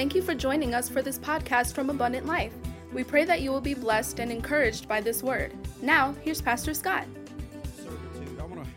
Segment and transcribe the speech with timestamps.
[0.00, 2.54] Thank you for joining us for this podcast from Abundant Life.
[2.90, 5.52] We pray that you will be blessed and encouraged by this word.
[5.82, 7.04] Now, here's Pastor Scott.
[8.38, 8.70] I want to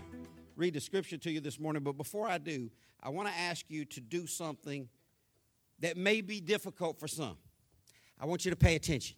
[0.57, 2.69] read the scripture to you this morning, but before I do,
[3.01, 4.89] I want to ask you to do something
[5.79, 7.37] that may be difficult for some.
[8.19, 9.15] I want you to pay attention.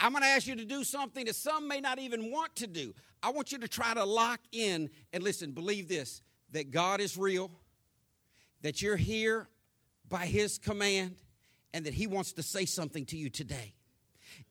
[0.00, 2.66] I'm going to ask you to do something that some may not even want to
[2.66, 2.94] do.
[3.22, 6.22] I want you to try to lock in and listen, believe this
[6.52, 7.50] that God is real,
[8.62, 9.48] that you're here
[10.08, 11.16] by His command,
[11.72, 13.74] and that He wants to say something to you today.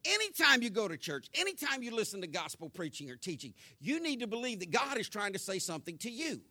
[0.05, 4.21] Anytime you go to church, anytime you listen to gospel preaching or teaching, you need
[4.21, 6.41] to believe that God is trying to say something to you.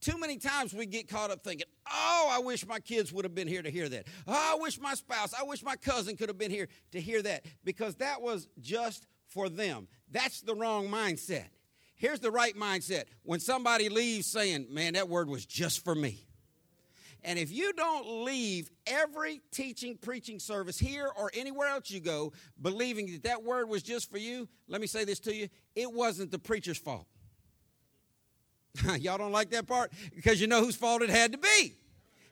[0.00, 3.34] Too many times we get caught up thinking, oh, I wish my kids would have
[3.34, 4.06] been here to hear that.
[4.26, 7.20] Oh, I wish my spouse, I wish my cousin could have been here to hear
[7.22, 9.88] that because that was just for them.
[10.10, 11.48] That's the wrong mindset.
[11.96, 13.04] Here's the right mindset.
[13.24, 16.26] When somebody leaves saying, man, that word was just for me.
[17.24, 22.32] And if you don't leave every teaching, preaching service here or anywhere else you go
[22.60, 25.92] believing that that word was just for you, let me say this to you it
[25.92, 27.06] wasn't the preacher's fault.
[28.98, 29.92] Y'all don't like that part?
[30.14, 31.74] Because you know whose fault it had to be.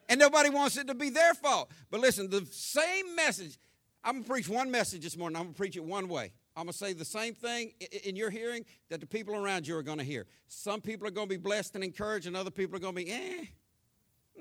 [0.09, 1.71] And nobody wants it to be their fault.
[1.91, 3.59] But listen, the same message,
[4.03, 5.37] I'm going to preach one message this morning.
[5.37, 6.33] I'm going to preach it one way.
[6.57, 7.73] I'm going to say the same thing
[8.05, 10.27] in your hearing that the people around you are going to hear.
[10.49, 13.05] Some people are going to be blessed and encouraged, and other people are going to
[13.05, 13.45] be, eh,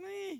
[0.08, 0.38] eh.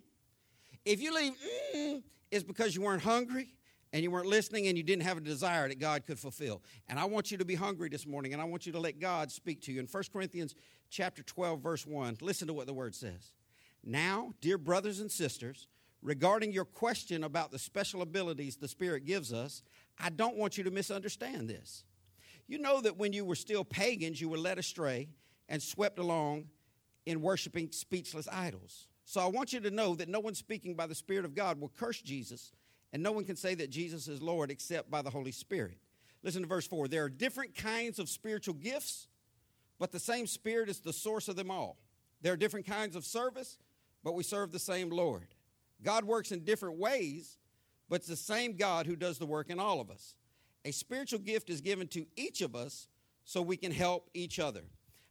[0.86, 1.34] If you leave,
[1.76, 3.50] mm, it's because you weren't hungry
[3.94, 6.62] and you weren't listening and you didn't have a desire that God could fulfill.
[6.88, 9.00] And I want you to be hungry this morning, and I want you to let
[9.00, 9.80] God speak to you.
[9.80, 10.56] In 1 Corinthians
[10.90, 13.34] chapter 12, verse 1, listen to what the word says.
[13.84, 15.68] Now, dear brothers and sisters,
[16.02, 19.64] regarding your question about the special abilities the Spirit gives us,
[20.00, 21.84] I don't want you to misunderstand this.
[22.48, 25.10] You know that when you were still pagans, you were led astray
[25.50, 26.46] and swept along
[27.06, 28.88] in worshiping speechless idols.
[29.08, 31.60] So I want you to know that no one speaking by the Spirit of God
[31.60, 32.52] will curse Jesus,
[32.94, 35.78] and no one can say that Jesus is Lord except by the Holy Spirit.
[36.22, 36.88] Listen to verse 4.
[36.88, 39.08] There are different kinds of spiritual gifts,
[39.80, 41.78] but the same Spirit is the source of them all.
[42.22, 43.58] There are different kinds of service,
[44.04, 45.28] but we serve the same Lord.
[45.82, 47.38] God works in different ways
[47.90, 50.16] but it's the same God who does the work in all of us.
[50.66, 52.88] A spiritual gift is given to each of us
[53.24, 54.64] so we can help each other.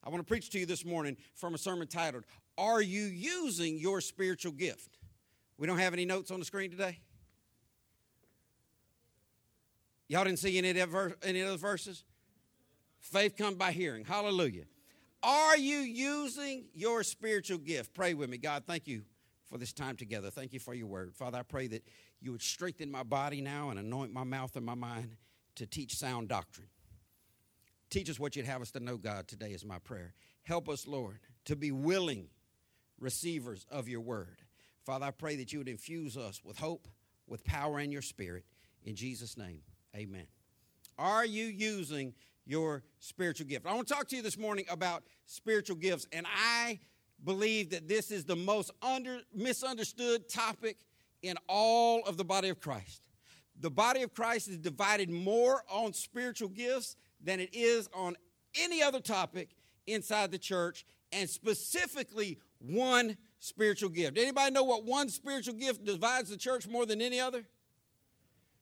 [0.05, 2.25] I want to preach to you this morning from a sermon titled,
[2.59, 4.99] Are You Using Your Spiritual Gift?
[5.59, 7.01] We don't have any notes on the screen today.
[10.09, 12.05] Y'all didn't see any of, verse, any of those verses?
[13.01, 14.05] Faith comes by hearing.
[14.05, 14.65] Hallelujah.
[15.23, 17.95] Are you using your spiritual gift?
[17.95, 18.39] Pray with me.
[18.39, 19.03] God, thank you
[19.49, 20.31] for this time together.
[20.31, 21.15] Thank you for your word.
[21.15, 21.85] Father, I pray that
[22.21, 25.17] you would strengthen my body now and anoint my mouth and my mind
[25.57, 26.69] to teach sound doctrine.
[27.91, 30.15] Teach us what you'd have us to know, God, today is my prayer.
[30.43, 32.29] Help us, Lord, to be willing
[33.01, 34.39] receivers of your word.
[34.85, 36.89] Father, I pray that you would infuse us with hope,
[37.27, 38.45] with power in your spirit.
[38.85, 39.63] In Jesus' name,
[39.95, 40.27] amen.
[40.99, 42.15] Are you using
[42.45, 43.67] your spiritual gift?
[43.67, 46.79] I want to talk to you this morning about spiritual gifts, and I
[47.25, 50.79] believe that this is the most under, misunderstood topic
[51.23, 53.03] in all of the body of Christ.
[53.59, 58.17] The body of Christ is divided more on spiritual gifts than it is on
[58.59, 59.51] any other topic
[59.87, 64.19] inside the church, and specifically one spiritual gift.
[64.19, 67.45] Anybody know what one spiritual gift divides the church more than any other?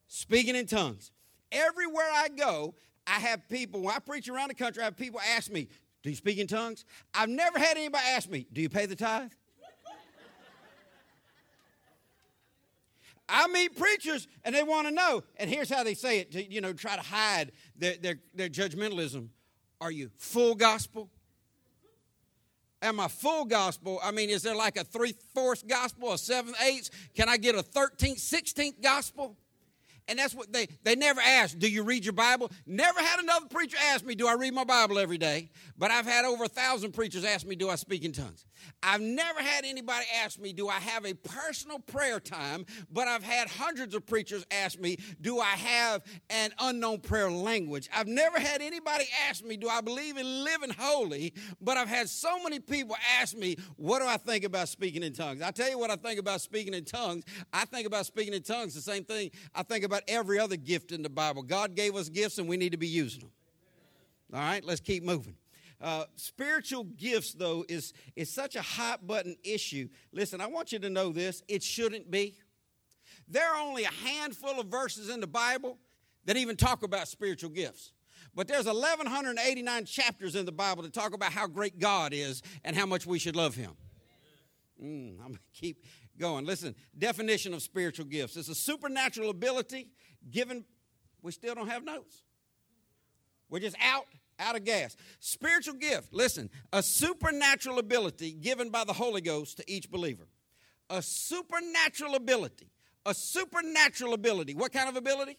[0.08, 1.10] Speaking in tongues.
[1.52, 2.74] Everywhere I go,
[3.06, 5.68] I have people, when I preach around the country, I have people ask me,
[6.02, 6.84] Do you speak in tongues?
[7.12, 9.30] I've never had anybody ask me, Do you pay the tithe?
[13.28, 15.24] I meet preachers and they want to know.
[15.36, 18.48] And here's how they say it to, you know, try to hide their, their, their
[18.48, 19.28] judgmentalism.
[19.80, 21.10] Are you full gospel?
[22.84, 23.98] Am I full gospel?
[24.04, 26.90] I mean, is there like a three fourths gospel, a seventh, eighth?
[27.16, 29.38] Can I get a 13th, 16th gospel?
[30.06, 32.50] And that's what they, they never ask, do you read your Bible?
[32.66, 35.50] Never had another preacher ask me, do I read my Bible every day?
[35.78, 38.44] But I've had over a thousand preachers ask me, do I speak in tongues?
[38.82, 42.66] I've never had anybody ask me, do I have a personal prayer time?
[42.90, 47.88] But I've had hundreds of preachers ask me, do I have an unknown prayer language?
[47.94, 51.34] I've never had anybody ask me, do I believe in living holy?
[51.60, 55.12] But I've had so many people ask me, what do I think about speaking in
[55.12, 55.42] tongues?
[55.42, 57.24] I tell you what I think about speaking in tongues.
[57.52, 60.92] I think about speaking in tongues the same thing I think about every other gift
[60.92, 61.42] in the Bible.
[61.42, 63.30] God gave us gifts and we need to be using them.
[64.32, 65.36] All right, let's keep moving.
[65.80, 69.88] Uh, spiritual gifts, though, is, is such a hot button issue.
[70.12, 72.36] Listen, I want you to know this it shouldn't be.
[73.28, 75.78] There are only a handful of verses in the Bible
[76.24, 77.92] that even talk about spiritual gifts.
[78.34, 82.74] But there's 1,189 chapters in the Bible that talk about how great God is and
[82.74, 83.72] how much we should love Him.
[84.82, 85.84] Mm, I'm to keep
[86.18, 86.44] going.
[86.44, 88.36] Listen, definition of spiritual gifts.
[88.36, 89.88] It's a supernatural ability
[90.30, 90.64] given.
[91.22, 92.22] We still don't have notes.
[93.48, 94.06] We're just out,
[94.38, 94.96] out of gas.
[95.20, 96.12] Spiritual gift.
[96.12, 100.26] Listen, a supernatural ability given by the Holy Ghost to each believer.
[100.90, 102.70] A supernatural ability.
[103.06, 104.54] A supernatural ability.
[104.54, 105.38] What kind of ability?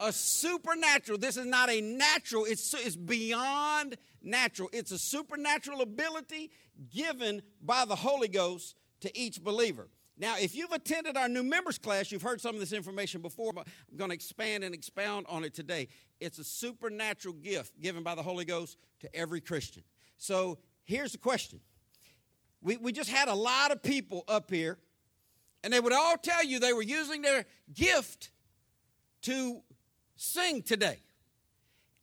[0.00, 1.18] A supernatural.
[1.18, 4.68] This is not a natural, it's, it's beyond natural.
[4.72, 6.50] It's a supernatural ability
[6.90, 9.88] given by the Holy Ghost to each believer.
[10.18, 13.52] Now, if you've attended our new members class, you've heard some of this information before,
[13.52, 15.88] but I'm going to expand and expound on it today.
[16.20, 19.82] It's a supernatural gift given by the Holy Ghost to every Christian.
[20.16, 21.60] So here's the question
[22.62, 24.78] we, we just had a lot of people up here,
[25.62, 28.30] and they would all tell you they were using their gift
[29.22, 29.60] to
[30.16, 31.00] sing today,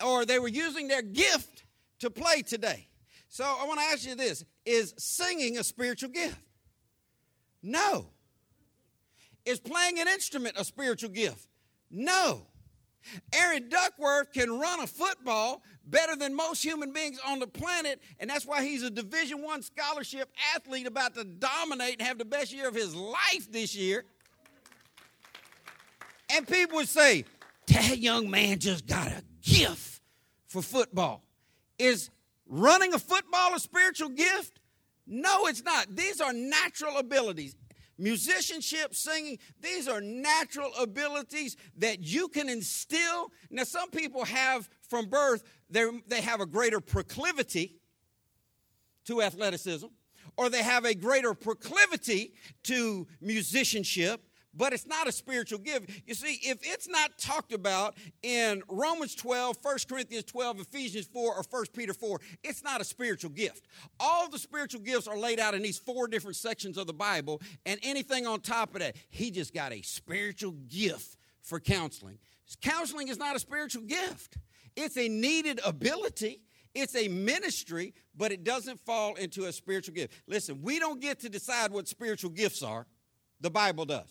[0.05, 1.63] or they were using their gift
[1.99, 2.87] to play today.
[3.27, 6.37] So I want to ask you this Is singing a spiritual gift?
[7.63, 8.09] No.
[9.45, 11.47] Is playing an instrument a spiritual gift?
[11.89, 12.47] No.
[13.33, 18.29] Aaron Duckworth can run a football better than most human beings on the planet, and
[18.29, 22.53] that's why he's a Division One scholarship athlete about to dominate and have the best
[22.53, 24.05] year of his life this year.
[26.29, 27.25] And people would say,
[27.67, 30.01] that young man just got a gift
[30.47, 31.23] for football.
[31.79, 32.09] Is
[32.47, 34.59] running a football a spiritual gift?
[35.05, 35.95] No, it's not.
[35.95, 37.55] These are natural abilities
[37.97, 43.31] musicianship, singing, these are natural abilities that you can instill.
[43.49, 47.77] Now, some people have from birth, they have a greater proclivity
[49.05, 49.87] to athleticism,
[50.37, 52.33] or they have a greater proclivity
[52.63, 54.21] to musicianship
[54.53, 55.89] but it's not a spiritual gift.
[56.05, 61.35] You see, if it's not talked about in Romans 12, 1 Corinthians 12, Ephesians 4,
[61.35, 63.67] or 1 Peter 4, it's not a spiritual gift.
[63.99, 67.41] All the spiritual gifts are laid out in these four different sections of the Bible,
[67.65, 72.17] and anything on top of that, he just got a spiritual gift for counseling.
[72.61, 74.37] Counseling is not a spiritual gift,
[74.75, 76.41] it's a needed ability.
[76.75, 80.23] It's a ministry, but it doesn't fall into a spiritual gift.
[80.25, 82.87] Listen, we don't get to decide what spiritual gifts are,
[83.41, 84.09] the Bible does.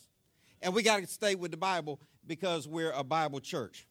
[0.63, 3.87] And we got to stay with the Bible because we're a Bible church.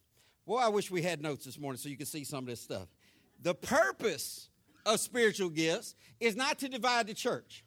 [0.47, 2.61] Boy, I wish we had notes this morning so you could see some of this
[2.61, 2.87] stuff.
[3.41, 4.49] The purpose
[4.85, 7.65] of spiritual gifts is not to divide the church.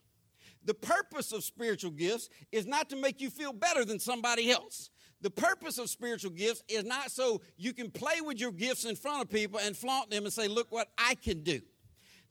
[0.64, 4.90] The purpose of spiritual gifts is not to make you feel better than somebody else.
[5.20, 8.96] The purpose of spiritual gifts is not so you can play with your gifts in
[8.96, 11.60] front of people and flaunt them and say, Look what I can do.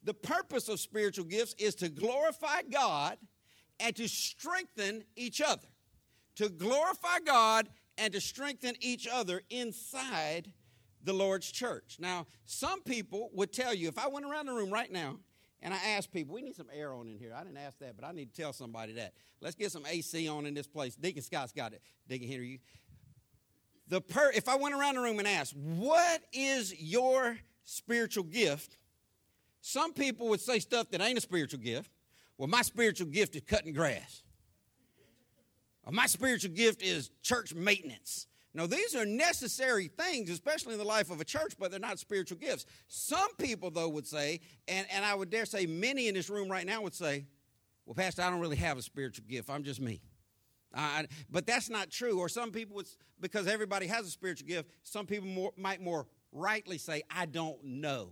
[0.03, 3.17] The purpose of spiritual gifts is to glorify God
[3.79, 5.67] and to strengthen each other
[6.35, 10.51] to glorify God and to strengthen each other inside
[11.03, 11.97] the Lord's church.
[11.99, 15.17] Now, some people would tell you, if I went around the room right now
[15.61, 17.33] and I asked people, we need some air on in here.
[17.35, 19.13] I didn't ask that, but I need to tell somebody that.
[19.41, 20.95] Let's get some AC on in this place.
[20.95, 21.81] Deacon Scott's got it.
[22.07, 22.59] Deacon Henry, you.
[23.89, 28.77] The per, if I went around the room and asked, what is your spiritual gift?
[29.61, 31.91] Some people would say stuff that ain't a spiritual gift.
[32.37, 34.23] Well, my spiritual gift is cutting grass.
[35.91, 38.27] My spiritual gift is church maintenance.
[38.55, 41.97] Now, these are necessary things, especially in the life of a church, but they're not
[41.97, 42.65] spiritual gifts.
[42.87, 46.49] Some people, though, would say, and, and I would dare say many in this room
[46.49, 47.25] right now would say,
[47.85, 49.49] Well, Pastor, I don't really have a spiritual gift.
[49.49, 50.01] I'm just me.
[50.73, 52.19] Uh, but that's not true.
[52.19, 52.87] Or some people would,
[53.19, 57.63] because everybody has a spiritual gift, some people more, might more rightly say, I don't
[57.63, 58.09] know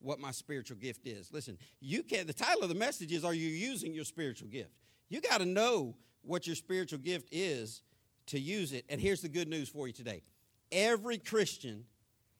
[0.00, 1.32] what my spiritual gift is.
[1.32, 4.70] Listen, you can the title of the message is Are you using your spiritual gift?
[5.08, 7.82] You got to know what your spiritual gift is
[8.26, 8.84] to use it.
[8.88, 10.22] And here's the good news for you today
[10.72, 11.84] every Christian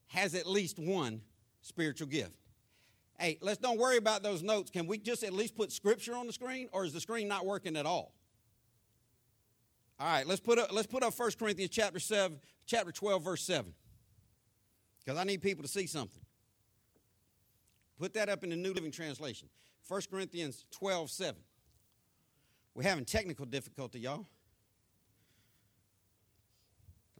[0.08, 1.20] has at least one
[1.62, 2.36] spiritual gift.
[3.18, 4.70] Hey, let's don't worry about those notes.
[4.70, 7.44] Can we just at least put scripture on the screen, or is the screen not
[7.44, 8.14] working at all?
[9.98, 13.42] All right, let's put up let's put up 1 Corinthians chapter 7, chapter 12, verse
[13.42, 13.72] 7.
[15.04, 16.22] Because I need people to see something.
[17.98, 19.48] Put that up in the New Living Translation.
[19.86, 21.40] 1 Corinthians 12, 7.
[22.80, 24.24] We're having technical difficulty, y'all.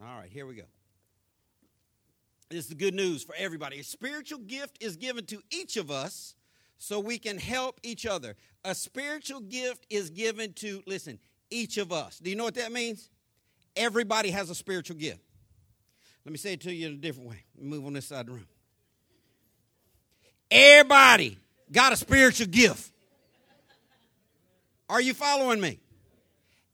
[0.02, 0.62] All right, here we go.
[2.49, 3.79] This is the good news for everybody.
[3.79, 6.35] A spiritual gift is given to each of us
[6.79, 8.37] so we can help each other.
[8.64, 11.19] A spiritual gift is given to, listen,
[11.50, 12.19] each of us.
[12.21, 13.11] Do you know what that means?
[13.76, 15.21] Everybody has a spiritual gift.
[16.25, 17.45] Let me say it to you in a different way.
[17.61, 18.49] Move on this side of the room.
[20.50, 21.37] Everybody
[21.71, 22.95] got a spiritual gift.
[24.90, 25.78] Are you following me?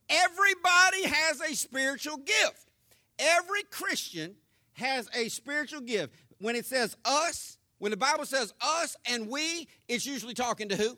[0.09, 2.71] Everybody has a spiritual gift.
[3.19, 4.35] Every Christian
[4.73, 6.15] has a spiritual gift.
[6.41, 10.77] When it says us, when the Bible says us and we, it's usually talking to
[10.77, 10.97] who?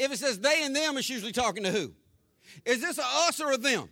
[0.00, 1.92] If it says they and them, it's usually talking to who?
[2.64, 3.88] Is this a us or a them?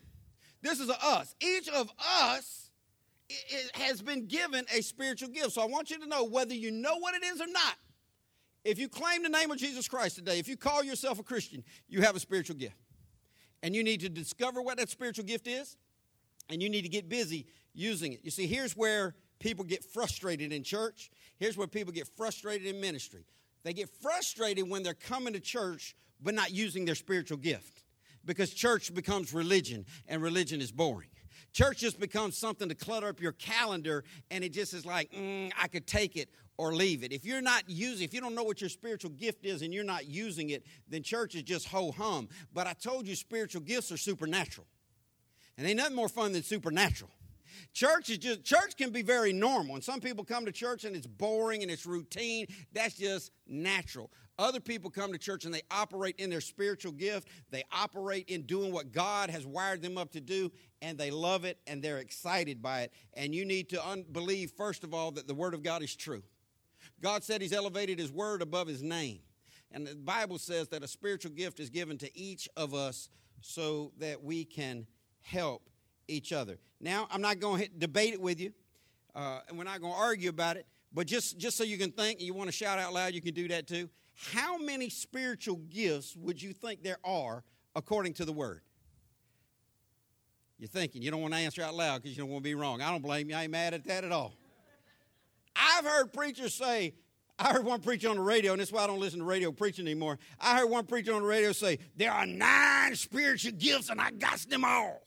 [0.61, 1.37] This is a us.
[1.41, 1.89] Each of
[2.21, 2.71] us
[3.75, 5.53] has been given a spiritual gift.
[5.53, 7.77] So I want you to know whether you know what it is or not.
[8.65, 11.63] If you claim the name of Jesus Christ today, if you call yourself a Christian,
[11.87, 12.77] you have a spiritual gift.
[13.63, 15.77] And you need to discover what that spiritual gift is,
[16.49, 18.21] and you need to get busy using it.
[18.23, 21.11] You see, here's where people get frustrated in church.
[21.39, 23.27] Here's where people get frustrated in ministry.
[23.63, 27.85] They get frustrated when they're coming to church but not using their spiritual gift
[28.25, 31.09] because church becomes religion and religion is boring.
[31.53, 35.53] Church just becomes something to clutter up your calendar and it just is like, mm,
[35.61, 37.13] I could take it or leave it.
[37.13, 39.85] If you're not using, if you don't know what your spiritual gift is and you're
[39.85, 42.29] not using it, then church is just ho hum.
[42.53, 44.67] But I told you spiritual gifts are supernatural.
[45.57, 47.11] And ain't nothing more fun than supernatural.
[47.73, 49.77] Church is just church can be very normal.
[49.77, 52.47] And some people come to church and it's boring and it's routine.
[52.73, 54.11] That's just natural.
[54.39, 57.29] Other people come to church and they operate in their spiritual gift.
[57.51, 60.51] They operate in doing what God has wired them up to do,
[60.83, 62.93] and they love it and they're excited by it.
[63.15, 65.95] And you need to un- believe, first of all, that the Word of God is
[65.95, 66.23] true.
[67.05, 69.19] God said He's elevated His Word above His name.
[69.71, 73.11] And the Bible says that a spiritual gift is given to each of us
[73.43, 74.87] so that we can
[75.21, 75.69] help
[76.09, 76.57] each other.
[76.81, 78.55] Now, I'm not going to debate it with you,
[79.15, 81.91] uh, and we're not going to argue about it, but just, just so you can
[81.91, 83.91] think and you want to shout out loud, you can do that too.
[84.33, 87.45] How many spiritual gifts would you think there are
[87.77, 88.63] according to the Word?
[90.59, 92.55] You're thinking, you don't want to answer out loud because you don't want to be
[92.55, 92.81] wrong.
[92.81, 93.37] I don't blame you.
[93.37, 94.33] I ain't mad at that at all.
[95.77, 96.95] I've heard preachers say,
[97.39, 99.51] I heard one preacher on the radio, and that's why I don't listen to radio
[99.51, 100.19] preaching anymore.
[100.41, 104.13] I heard one preacher on the radio say, There are nine spiritual gifts, and I
[104.13, 105.03] got them all.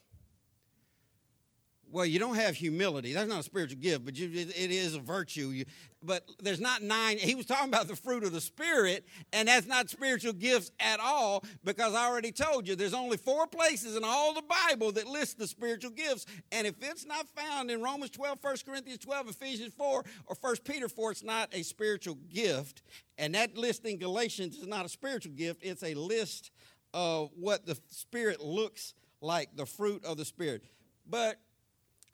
[1.90, 3.14] Well, you don't have humility.
[3.14, 5.50] That's not a spiritual gift, but you, it, it is a virtue.
[5.50, 5.66] You,
[6.04, 7.18] but there's not nine.
[7.18, 11.00] He was talking about the fruit of the Spirit, and that's not spiritual gifts at
[11.00, 15.08] all because I already told you there's only four places in all the Bible that
[15.08, 16.26] list the spiritual gifts.
[16.52, 20.56] And if it's not found in Romans 12, 1 Corinthians 12, Ephesians 4, or 1
[20.66, 22.84] Peter 4, it's not a spiritual gift.
[23.18, 26.52] And that list in Galatians is not a spiritual gift, it's a list
[26.94, 30.64] of what the Spirit looks like, the fruit of the Spirit.
[31.10, 31.38] But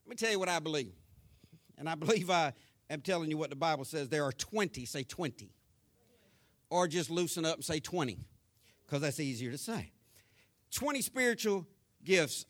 [0.05, 0.93] let me tell you what I believe.
[1.77, 2.53] And I believe I
[2.89, 4.09] am telling you what the Bible says.
[4.09, 5.51] There are 20, say 20.
[6.69, 8.17] Or just loosen up and say 20,
[8.85, 9.91] because that's easier to say.
[10.71, 11.67] 20 spiritual
[12.03, 12.45] gifts,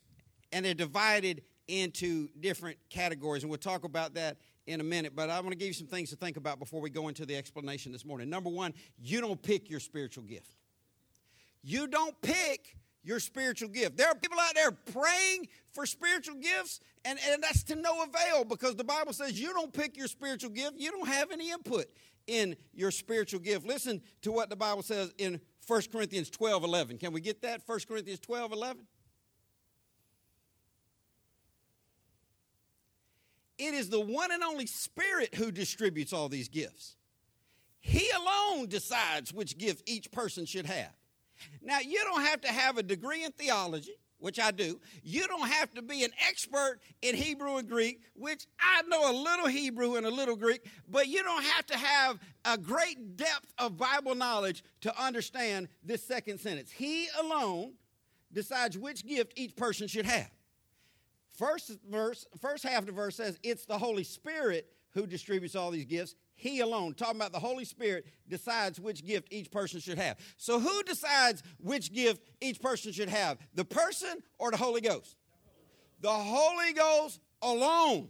[0.50, 3.42] and they're divided into different categories.
[3.42, 5.86] And we'll talk about that in a minute, but I want to give you some
[5.86, 8.30] things to think about before we go into the explanation this morning.
[8.30, 10.54] Number one, you don't pick your spiritual gift.
[11.62, 13.96] You don't pick your spiritual gift.
[13.96, 18.44] There are people out there praying for spiritual gifts, and, and that's to no avail
[18.44, 21.86] because the Bible says you don't pick your spiritual gift, you don't have any input
[22.26, 23.66] in your spiritual gift.
[23.66, 26.98] Listen to what the Bible says in 1 Corinthians 12 11.
[26.98, 27.62] Can we get that?
[27.66, 28.86] 1 Corinthians 12 11.
[33.56, 36.96] It is the one and only Spirit who distributes all these gifts.
[37.80, 40.92] He alone decides which gift each person should have.
[41.62, 44.80] Now, you don't have to have a degree in theology, which I do.
[45.02, 49.12] You don't have to be an expert in Hebrew and Greek, which I know a
[49.12, 53.52] little Hebrew and a little Greek, but you don't have to have a great depth
[53.58, 56.70] of Bible knowledge to understand this second sentence.
[56.70, 57.74] He alone
[58.32, 60.30] decides which gift each person should have.
[61.36, 65.70] First verse, first half of the verse says it's the Holy Spirit who distributes all
[65.70, 66.14] these gifts.
[66.44, 70.18] He alone, talking about the Holy Spirit, decides which gift each person should have.
[70.36, 73.38] So, who decides which gift each person should have?
[73.54, 75.16] The person or the Holy Ghost?
[76.02, 78.08] The Holy Ghost alone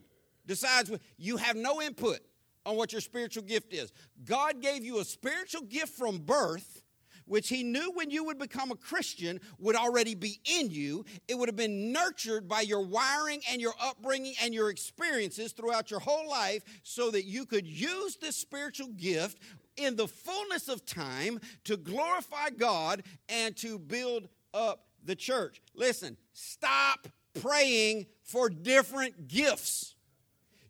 [0.49, 0.91] decides.
[1.17, 2.19] You have no input
[2.67, 3.93] on what your spiritual gift is.
[4.25, 6.83] God gave you a spiritual gift from birth
[7.27, 11.05] which he knew when you would become a Christian would already be in you.
[11.29, 15.91] It would have been nurtured by your wiring and your upbringing and your experiences throughout
[15.91, 19.39] your whole life so that you could use this spiritual gift
[19.77, 25.61] in the fullness of time to glorify God and to build up the church.
[25.75, 27.09] Listen, stop
[27.41, 29.95] praying for different gifts.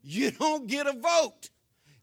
[0.02, 1.50] You don't get a vote.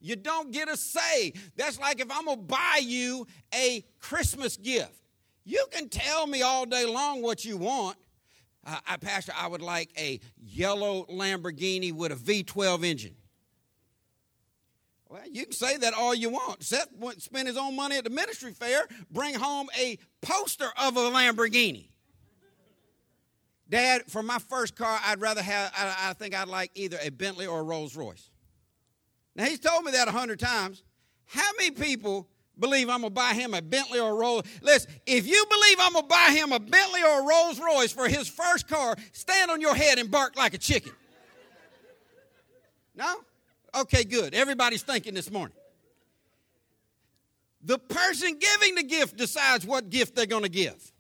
[0.01, 1.33] You don't get a say.
[1.55, 5.01] That's like if I'm going to buy you a Christmas gift.
[5.43, 7.97] You can tell me all day long what you want.
[8.65, 13.15] Uh, I, Pastor, I would like a yellow Lamborghini with a V12 engine.
[15.09, 16.63] Well, you can say that all you want.
[16.63, 20.95] Seth went spend his own money at the ministry fair, bring home a poster of
[20.95, 21.89] a Lamborghini.
[23.67, 27.09] Dad, for my first car, I'd rather have, I, I think I'd like either a
[27.09, 28.29] Bentley or a Rolls Royce.
[29.35, 30.83] Now, he's told me that a hundred times.
[31.25, 32.27] How many people
[32.61, 34.43] believe I'm going to buy him a Bentley or a Rolls.
[34.61, 37.91] Listen, if you believe I'm going to buy him a Bentley or a Rolls Royce
[37.91, 40.93] for his first car, stand on your head and bark like a chicken.
[42.95, 43.15] No?
[43.75, 44.33] Okay, good.
[44.33, 45.55] Everybody's thinking this morning.
[47.63, 50.91] The person giving the gift decides what gift they're going to give.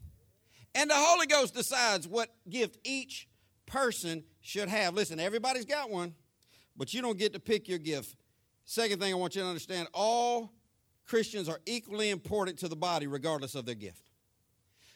[0.73, 3.27] And the Holy Ghost decides what gift each
[3.65, 4.93] person should have.
[4.93, 6.13] Listen, everybody's got one,
[6.77, 8.15] but you don't get to pick your gift.
[8.65, 10.53] Second thing I want you to understand all
[11.05, 14.09] Christians are equally important to the body, regardless of their gift.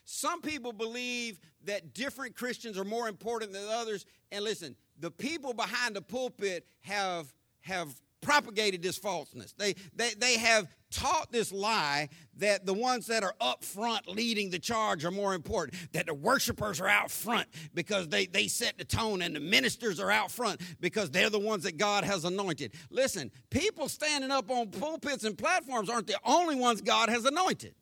[0.06, 4.06] Some people believe that different Christians are more important than others.
[4.32, 7.90] And listen, the people behind the pulpit have, have
[8.22, 9.54] propagated this falseness.
[9.54, 14.50] They, they, they have taught this lie that the ones that are up front leading
[14.50, 18.78] the charge are more important, that the worshipers are out front because they, they set
[18.78, 22.26] the tone, and the ministers are out front because they're the ones that God has
[22.26, 22.74] anointed.
[22.90, 27.76] Listen, people standing up on pulpits and platforms aren't the only ones God has anointed.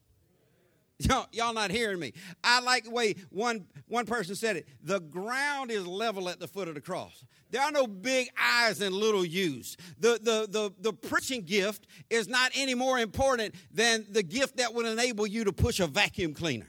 [1.03, 2.13] Y'all, y'all not hearing me.
[2.43, 4.67] I like the way one, one person said it.
[4.83, 7.25] The ground is level at the foot of the cross.
[7.49, 9.77] There are no big I's and little U's.
[9.99, 14.73] The, the, the, the preaching gift is not any more important than the gift that
[14.73, 16.67] would enable you to push a vacuum cleaner.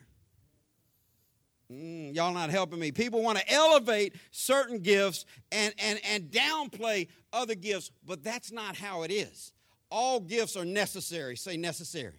[1.73, 2.93] Mm, y'all not helping me.
[2.93, 8.77] People want to elevate certain gifts and, and, and downplay other gifts, but that's not
[8.77, 9.53] how it is.
[9.91, 11.37] All gifts are necessary.
[11.37, 12.19] Say necessary.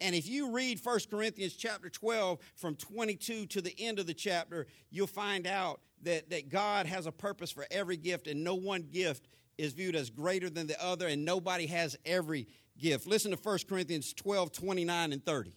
[0.00, 4.14] And if you read 1 Corinthians chapter 12 from 22 to the end of the
[4.14, 8.54] chapter, you'll find out that, that God has a purpose for every gift, and no
[8.54, 12.48] one gift is viewed as greater than the other, and nobody has every
[12.78, 13.06] gift.
[13.06, 15.56] Listen to 1 Corinthians 12, 29 and 30.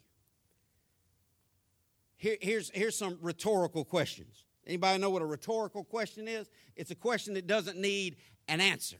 [2.18, 4.44] Here, here's, here's some rhetorical questions.
[4.66, 6.50] Anybody know what a rhetorical question is?
[6.76, 8.18] It's a question that doesn't need
[8.48, 8.98] an answer.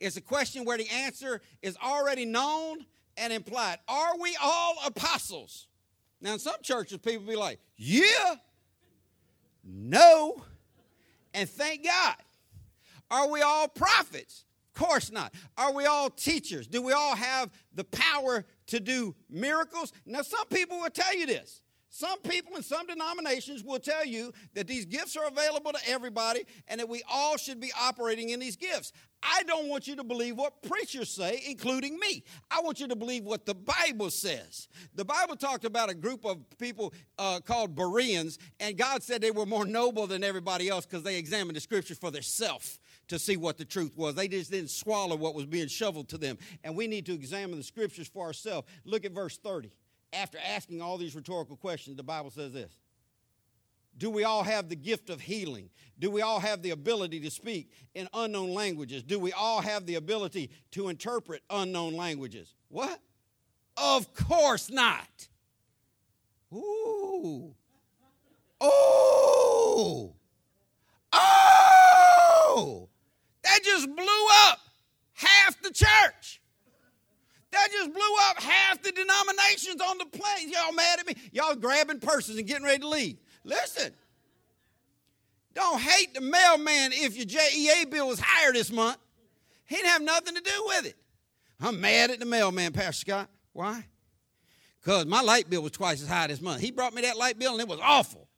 [0.00, 2.84] It's a question where the answer is already known
[3.18, 3.78] and implied.
[3.88, 5.66] Are we all apostles?
[6.20, 8.36] Now, in some churches, people be like, yeah,
[9.64, 10.42] no,
[11.34, 12.16] and thank God.
[13.10, 14.44] Are we all prophets?
[14.74, 15.32] Of course not.
[15.56, 16.66] Are we all teachers?
[16.66, 19.92] Do we all have the power to do miracles?
[20.04, 21.62] Now, some people will tell you this.
[21.90, 26.44] Some people in some denominations will tell you that these gifts are available to everybody
[26.68, 28.92] and that we all should be operating in these gifts.
[29.22, 32.24] I don't want you to believe what preachers say, including me.
[32.50, 34.68] I want you to believe what the Bible says.
[34.94, 39.30] The Bible talked about a group of people uh, called Bereans, and God said they
[39.30, 43.36] were more noble than everybody else because they examined the scriptures for themselves to see
[43.36, 44.14] what the truth was.
[44.14, 46.38] They just didn't swallow what was being shoveled to them.
[46.62, 48.68] And we need to examine the scriptures for ourselves.
[48.84, 49.72] Look at verse 30
[50.12, 52.76] after asking all these rhetorical questions, the Bible says this
[53.96, 55.70] Do we all have the gift of healing?
[55.98, 59.02] Do we all have the ability to speak in unknown languages?
[59.02, 62.54] Do we all have the ability to interpret unknown languages?
[62.68, 63.00] What?
[63.76, 65.28] Of course not.
[66.52, 67.54] Ooh.
[68.60, 70.14] Oh.
[71.12, 72.88] Oh.
[73.44, 74.58] That just blew up
[75.12, 76.40] half the church.
[77.50, 80.52] That just blew up half the denominations on the plains.
[80.52, 81.14] Y'all mad at me?
[81.32, 83.18] Y'all grabbing purses and getting ready to leave.
[83.44, 83.92] Listen,
[85.54, 88.98] don't hate the mailman if your JEA bill was higher this month.
[89.64, 90.96] He didn't have nothing to do with it.
[91.60, 93.30] I'm mad at the mailman, Pastor Scott.
[93.52, 93.84] Why?
[94.80, 96.60] Because my light bill was twice as high this month.
[96.60, 98.28] He brought me that light bill and it was awful.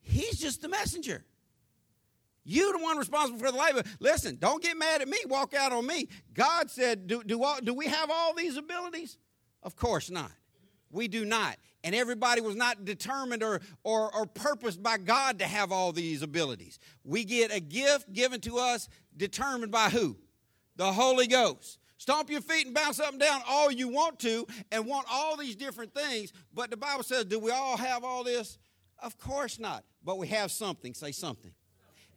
[0.00, 1.24] He's just the messenger.
[2.44, 3.82] You the one responsible for the labor.
[4.00, 5.18] Listen, don't get mad at me.
[5.26, 6.08] Walk out on me.
[6.34, 9.16] God said, do, do, all, do we have all these abilities?
[9.62, 10.30] Of course not.
[10.90, 11.56] We do not.
[11.82, 16.22] And everybody was not determined or, or, or purposed by God to have all these
[16.22, 16.78] abilities.
[17.02, 20.16] We get a gift given to us determined by who?
[20.76, 21.78] The Holy Ghost.
[21.96, 25.36] Stomp your feet and bounce up and down all you want to and want all
[25.36, 26.32] these different things.
[26.52, 28.58] But the Bible says, do we all have all this?
[28.98, 29.84] Of course not.
[30.04, 30.92] But we have something.
[30.92, 31.52] Say something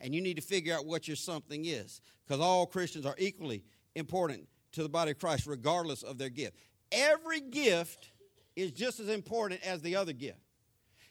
[0.01, 3.63] and you need to figure out what your something is because all Christians are equally
[3.95, 6.57] important to the body of Christ, regardless of their gift.
[6.91, 8.11] Every gift
[8.55, 10.39] is just as important as the other gift.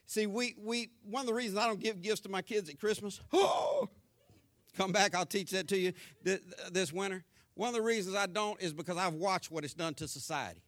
[0.06, 2.78] See, we, we one of the reasons I don't give gifts to my kids at
[2.78, 3.88] Christmas, oh,
[4.76, 5.92] come back, I'll teach that to you
[6.70, 7.24] this winter.
[7.54, 10.60] One of the reasons I don't is because I've watched what it's done to society.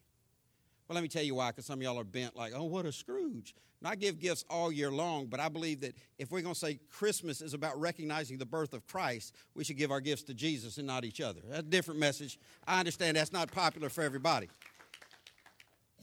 [0.89, 2.87] Well, let me tell you why, because some of y'all are bent like, oh, what
[2.87, 3.53] a Scrooge.
[3.79, 6.59] And I give gifts all year long, but I believe that if we're going to
[6.59, 10.33] say Christmas is about recognizing the birth of Christ, we should give our gifts to
[10.33, 11.41] Jesus and not each other.
[11.47, 12.39] That's a different message.
[12.67, 14.49] I understand that's not popular for everybody.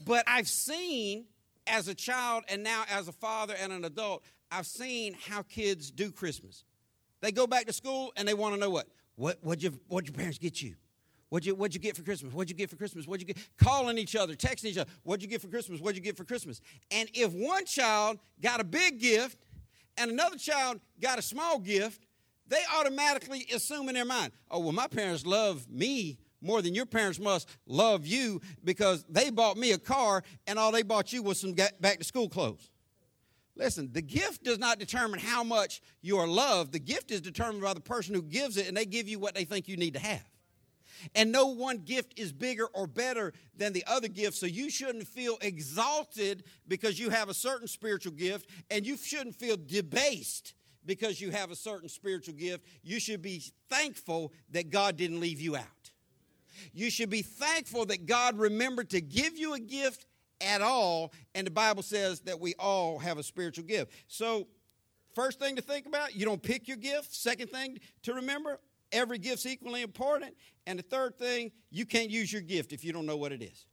[0.05, 1.25] But I've seen
[1.67, 5.91] as a child and now as a father and an adult, I've seen how kids
[5.91, 6.63] do Christmas.
[7.19, 8.87] They go back to school and they want to know what?
[9.17, 10.75] What what'd your, what'd your parents get you?
[11.29, 12.33] What'd you, what'd you get for Christmas?
[12.33, 13.05] What'd you get for Christmas?
[13.05, 13.49] What'd you get?
[13.57, 14.89] Calling each other, texting each other.
[15.03, 15.81] What'd you get for Christmas?
[15.81, 16.61] What'd you get for Christmas?
[16.89, 19.37] And if one child got a big gift
[19.97, 22.05] and another child got a small gift,
[22.47, 26.85] they automatically assume in their mind, oh, well, my parents love me more than your
[26.85, 31.23] parents must love you because they bought me a car and all they bought you
[31.23, 32.69] was some back to school clothes.
[33.57, 36.71] Listen, the gift does not determine how much you are loved.
[36.71, 39.33] The gift is determined by the person who gives it, and they give you what
[39.33, 40.23] they think you need to have.
[41.15, 45.07] And no one gift is bigger or better than the other gift, so you shouldn't
[45.07, 50.53] feel exalted because you have a certain spiritual gift, and you shouldn't feel debased
[50.85, 52.65] because you have a certain spiritual gift.
[52.81, 55.63] You should be thankful that God didn't leave you out.
[56.73, 60.07] You should be thankful that God remembered to give you a gift
[60.41, 63.91] at all, and the Bible says that we all have a spiritual gift.
[64.07, 64.47] So,
[65.15, 67.13] first thing to think about, you don't pick your gift.
[67.13, 68.59] Second thing to remember,
[68.91, 70.35] every gift's equally important.
[70.65, 73.41] And the third thing, you can't use your gift if you don't know what it
[73.41, 73.65] is.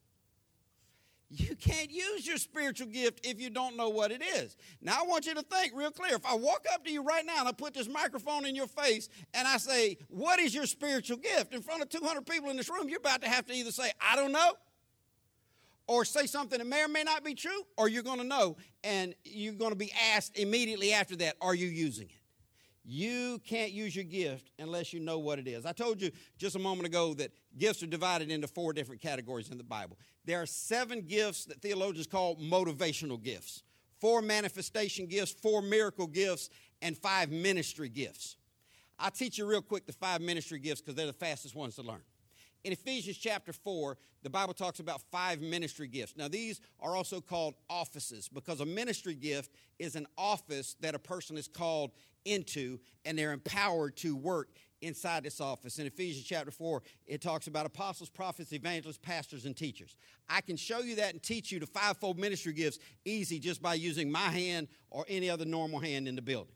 [1.31, 4.57] You can't use your spiritual gift if you don't know what it is.
[4.81, 6.15] Now, I want you to think real clear.
[6.15, 8.69] If I walk up to you right now and I put this microphone in your
[8.69, 11.53] face and I say, What is your spiritual gift?
[11.53, 13.91] In front of 200 people in this room, you're about to have to either say,
[14.01, 14.53] I don't know,
[15.89, 18.57] or say something that may or may not be true, or you're going to know
[18.85, 22.24] and you're going to be asked immediately after that, Are you using it?
[22.85, 25.65] You can't use your gift unless you know what it is.
[25.65, 29.51] I told you just a moment ago that gifts are divided into four different categories
[29.51, 29.99] in the Bible.
[30.27, 33.63] There are seven gifts that theologians call motivational gifts
[34.01, 36.51] four manifestation gifts, four miracle gifts,
[36.83, 38.37] and five ministry gifts.
[38.99, 41.83] I'll teach you real quick the five ministry gifts because they're the fastest ones to
[41.83, 42.03] learn.
[42.65, 46.17] In Ephesians chapter 4, the Bible talks about five ministry gifts.
[46.17, 50.99] Now, these are also called offices because a ministry gift is an office that a
[50.99, 51.91] person is called
[52.25, 54.49] into and they're empowered to work
[54.81, 55.79] inside this office.
[55.79, 59.97] In Ephesians chapter 4, it talks about apostles, prophets, evangelists, pastors, and teachers.
[60.29, 63.75] I can show you that and teach you the fivefold ministry gifts easy just by
[63.75, 66.55] using my hand or any other normal hand in the building.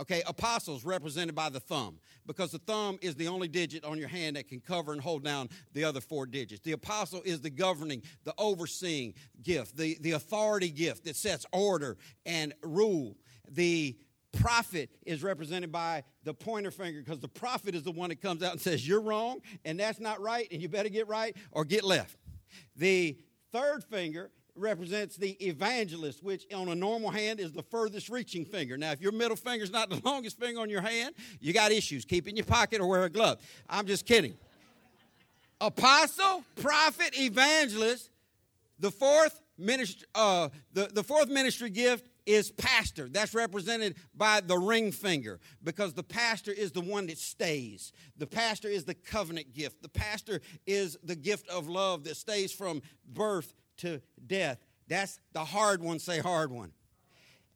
[0.00, 4.08] Okay, apostles represented by the thumb because the thumb is the only digit on your
[4.08, 6.62] hand that can cover and hold down the other four digits.
[6.62, 11.96] The apostle is the governing, the overseeing gift, the, the authority gift that sets order
[12.24, 13.16] and rule.
[13.50, 13.96] The
[14.40, 18.42] prophet is represented by the pointer finger because the prophet is the one that comes
[18.42, 21.64] out and says, You're wrong, and that's not right, and you better get right or
[21.64, 22.16] get left.
[22.76, 23.18] The
[23.52, 28.76] third finger represents the evangelist, which on a normal hand is the furthest reaching finger.
[28.76, 31.72] Now, if your middle finger is not the longest finger on your hand, you got
[31.72, 32.04] issues.
[32.04, 33.38] Keep it in your pocket or wear a glove.
[33.68, 34.34] I'm just kidding.
[35.60, 38.10] Apostle, prophet, evangelist.
[38.78, 43.08] The fourth ministry, uh, the, the fourth ministry gift is pastor.
[43.08, 47.90] That's represented by the ring finger because the pastor is the one that stays.
[48.18, 49.80] The pastor is the covenant gift.
[49.80, 54.58] The pastor is the gift of love that stays from birth to death.
[54.88, 56.72] That's the hard one, say hard one.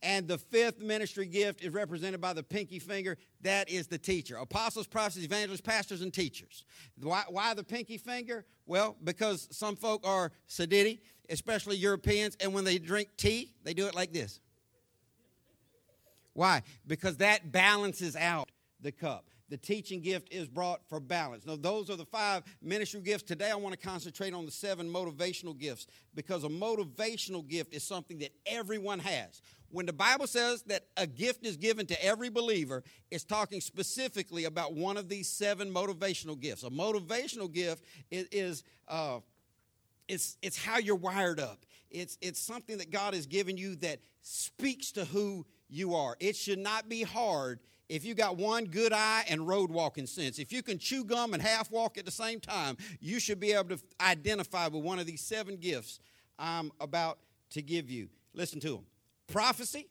[0.02, 3.18] And the fifth ministry gift is represented by the pinky finger.
[3.42, 4.36] That is the teacher.
[4.36, 6.64] Apostles, prophets, evangelists, pastors, and teachers.
[7.00, 8.46] Why, why the pinky finger?
[8.64, 13.86] Well, because some folk are sedity, especially Europeans, and when they drink tea, they do
[13.86, 14.40] it like this.
[16.34, 16.62] Why?
[16.86, 19.26] Because that balances out the cup.
[19.48, 21.44] The teaching gift is brought for balance.
[21.44, 23.24] Now, those are the five ministry gifts.
[23.24, 27.82] Today, I want to concentrate on the seven motivational gifts because a motivational gift is
[27.82, 29.42] something that everyone has.
[29.68, 34.46] When the Bible says that a gift is given to every believer, it's talking specifically
[34.46, 36.62] about one of these seven motivational gifts.
[36.62, 39.20] A motivational gift is, is uh,
[40.08, 41.66] it's, it's how you're wired up.
[41.90, 46.16] It's, it's something that God has given you that speaks to who you are.
[46.20, 50.38] It should not be hard if you got one good eye and road walking sense.
[50.38, 53.52] If you can chew gum and half walk at the same time, you should be
[53.52, 56.00] able to identify with one of these seven gifts
[56.38, 57.18] I'm about
[57.50, 58.08] to give you.
[58.34, 58.84] Listen to them
[59.26, 59.88] prophecy,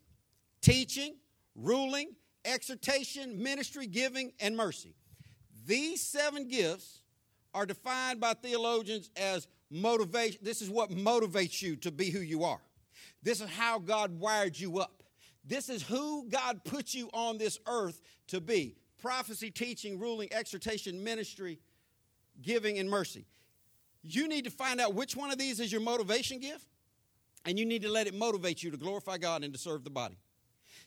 [0.62, 1.16] teaching,
[1.56, 2.16] ruling,
[2.46, 4.96] exhortation, ministry, giving, and mercy.
[5.66, 7.02] These seven gifts
[7.54, 10.40] are defined by theologians as motivation.
[10.42, 12.62] This is what motivates you to be who you are.
[13.24, 15.01] This is how God wired you up.
[15.44, 21.04] This is who God put you on this earth to be prophecy, teaching, ruling, exhortation,
[21.04, 21.60] ministry,
[22.42, 23.26] giving, and mercy.
[24.04, 26.68] You need to find out which one of these is your motivation gift,
[27.46, 29.90] and you need to let it motivate you to glorify God and to serve the
[29.90, 30.18] body.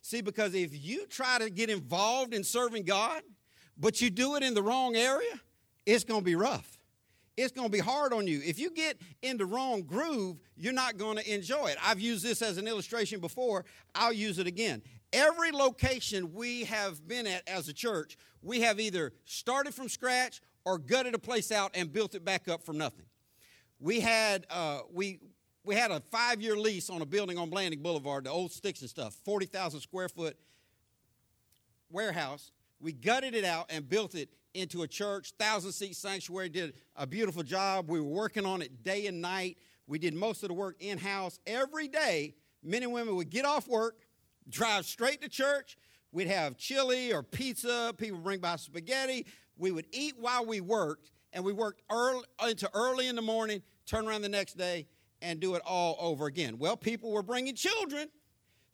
[0.00, 3.22] See, because if you try to get involved in serving God,
[3.76, 5.40] but you do it in the wrong area,
[5.86, 6.78] it's going to be rough
[7.36, 8.40] it's going to be hard on you.
[8.44, 11.78] If you get in the wrong groove, you're not going to enjoy it.
[11.82, 13.64] I've used this as an illustration before.
[13.94, 14.82] I'll use it again.
[15.12, 20.40] Every location we have been at as a church, we have either started from scratch
[20.64, 23.06] or gutted a place out and built it back up from nothing.
[23.78, 25.20] We had uh, we
[25.64, 28.80] we had a five year lease on a building on Blanding Boulevard, the old sticks
[28.80, 30.36] and stuff, forty thousand square foot
[31.90, 32.50] warehouse.
[32.80, 36.48] We gutted it out and built it into a church, thousand seat sanctuary.
[36.48, 37.90] Did a beautiful job.
[37.90, 39.58] We were working on it day and night.
[39.86, 42.34] We did most of the work in house every day.
[42.62, 43.96] Men and women would get off work,
[44.48, 45.76] drive straight to church.
[46.12, 47.92] We'd have chili or pizza.
[47.98, 49.26] People bring by spaghetti.
[49.56, 53.62] We would eat while we worked, and we worked early, into early in the morning,
[53.86, 54.86] turn around the next day,
[55.20, 56.58] and do it all over again.
[56.58, 58.08] Well, people were bringing children,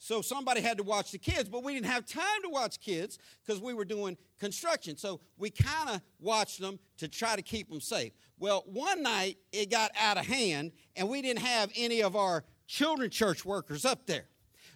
[0.03, 3.19] so somebody had to watch the kids, but we didn't have time to watch kids
[3.45, 4.97] because we were doing construction.
[4.97, 8.15] So we kind of watched them to try to keep them safe.
[8.39, 12.45] Well, one night it got out of hand, and we didn't have any of our
[12.67, 14.25] children church workers up there.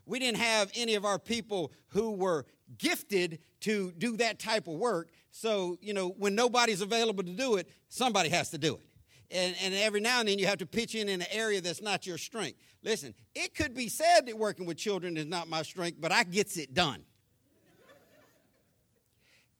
[0.05, 2.45] We didn't have any of our people who were
[2.77, 5.09] gifted to do that type of work.
[5.31, 8.87] So, you know, when nobody's available to do it, somebody has to do it.
[9.35, 11.83] And, and every now and then you have to pitch in in an area that's
[11.83, 12.57] not your strength.
[12.85, 16.23] Listen, it could be said that working with children is not my strength, but I
[16.23, 17.03] gets it done.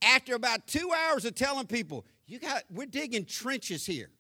[0.01, 4.11] After about two hours of telling people, you got, we're digging trenches here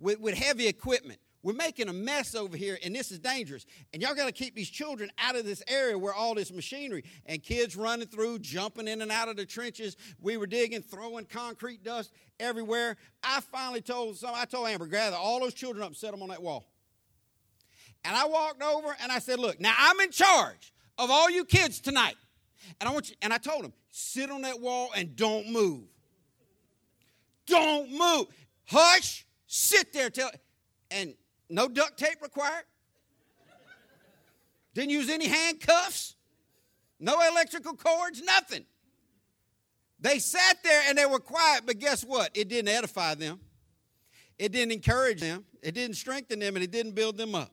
[0.00, 1.20] with, with heavy equipment.
[1.42, 3.66] We're making a mess over here, and this is dangerous.
[3.92, 7.04] And y'all got to keep these children out of this area where all this machinery
[7.26, 9.96] and kids running through, jumping in and out of the trenches.
[10.20, 12.96] We were digging, throwing concrete dust everywhere.
[13.24, 16.22] I finally told some, I told Amber, gather all those children up and set them
[16.22, 16.64] on that wall.
[18.04, 21.44] And I walked over and I said, Look, now I'm in charge of all you
[21.44, 22.16] kids tonight.
[22.80, 25.82] And I want you, and I told them, sit on that wall and don't move.
[27.46, 28.26] Don't move.
[28.66, 30.30] Hush, sit there till
[30.90, 31.14] and
[31.52, 32.64] no duct tape required.
[34.74, 36.16] Didn't use any handcuffs.
[36.98, 38.64] No electrical cords, nothing.
[40.00, 42.30] They sat there and they were quiet, but guess what?
[42.34, 43.40] It didn't edify them.
[44.38, 45.44] It didn't encourage them.
[45.62, 47.52] It didn't strengthen them and it didn't build them up.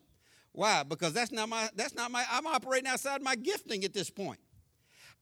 [0.53, 0.83] Why?
[0.83, 4.39] Because that's not my that's not my I'm operating outside my gifting at this point.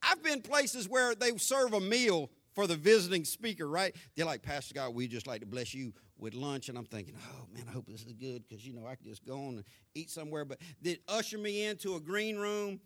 [0.01, 3.95] I've been places where they serve a meal for the visiting speaker, right?
[4.15, 7.15] They're like, Pastor God, we just like to bless you with lunch, and I'm thinking,
[7.29, 9.55] oh man, I hope this is good because you know I can just go on
[9.55, 10.45] and eat somewhere.
[10.45, 12.79] But they usher me into a green room,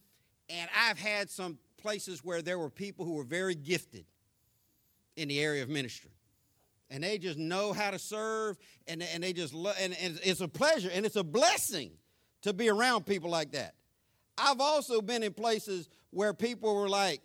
[0.50, 4.06] and I've had some places where there were people who were very gifted
[5.16, 6.12] in the area of ministry.
[6.90, 10.42] And they just know how to serve, and, and they just love, and, and it's
[10.42, 11.92] a pleasure and it's a blessing
[12.42, 13.76] to be around people like that.
[14.38, 17.22] I've also been in places where people were like,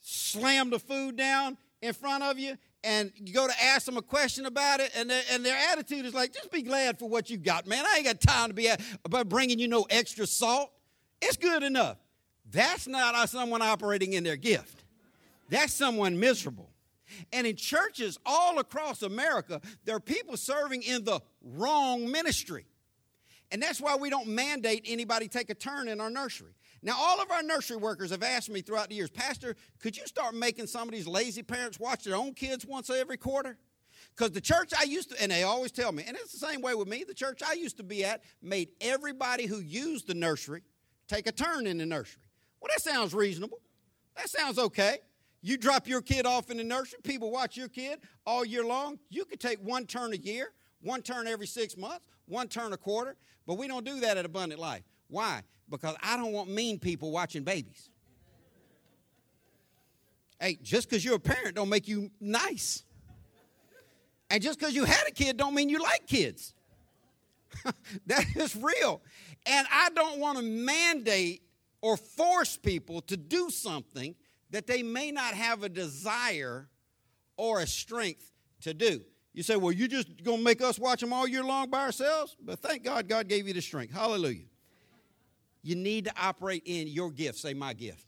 [0.00, 4.02] slam the food down in front of you, and you go to ask them a
[4.02, 7.36] question about it, and, and their attitude is like, just be glad for what you
[7.36, 7.84] got, man.
[7.86, 8.70] I ain't got time to be
[9.04, 10.70] about bringing you no extra salt.
[11.20, 11.98] It's good enough.
[12.50, 14.84] That's not someone operating in their gift.
[15.50, 16.70] That's someone miserable.
[17.32, 22.66] And in churches all across America, there are people serving in the wrong ministry.
[23.52, 26.52] And that's why we don't mandate anybody take a turn in our nursery.
[26.82, 30.06] Now, all of our nursery workers have asked me throughout the years, Pastor, could you
[30.06, 33.58] start making some of these lazy parents watch their own kids once every quarter?
[34.16, 36.62] Because the church I used to, and they always tell me, and it's the same
[36.62, 40.14] way with me, the church I used to be at made everybody who used the
[40.14, 40.62] nursery
[41.06, 42.22] take a turn in the nursery.
[42.60, 43.60] Well, that sounds reasonable.
[44.16, 44.98] That sounds okay.
[45.42, 48.98] You drop your kid off in the nursery, people watch your kid all year long.
[49.08, 52.76] You could take one turn a year, one turn every six months, one turn a
[52.76, 53.16] quarter,
[53.46, 54.82] but we don't do that at Abundant Life.
[55.08, 55.42] Why?
[55.70, 57.88] Because I don't want mean people watching babies.
[60.40, 62.82] Hey, just because you're a parent don't make you nice.
[64.30, 66.54] And just because you had a kid don't mean you like kids.
[68.06, 69.02] that is real.
[69.46, 71.42] And I don't want to mandate
[71.82, 74.14] or force people to do something
[74.50, 76.68] that they may not have a desire
[77.36, 79.02] or a strength to do.
[79.32, 81.82] You say, well, you're just going to make us watch them all year long by
[81.82, 82.36] ourselves?
[82.42, 83.92] But thank God, God gave you the strength.
[83.92, 84.49] Hallelujah.
[85.62, 87.38] You need to operate in your gift.
[87.38, 88.06] Say, my gift.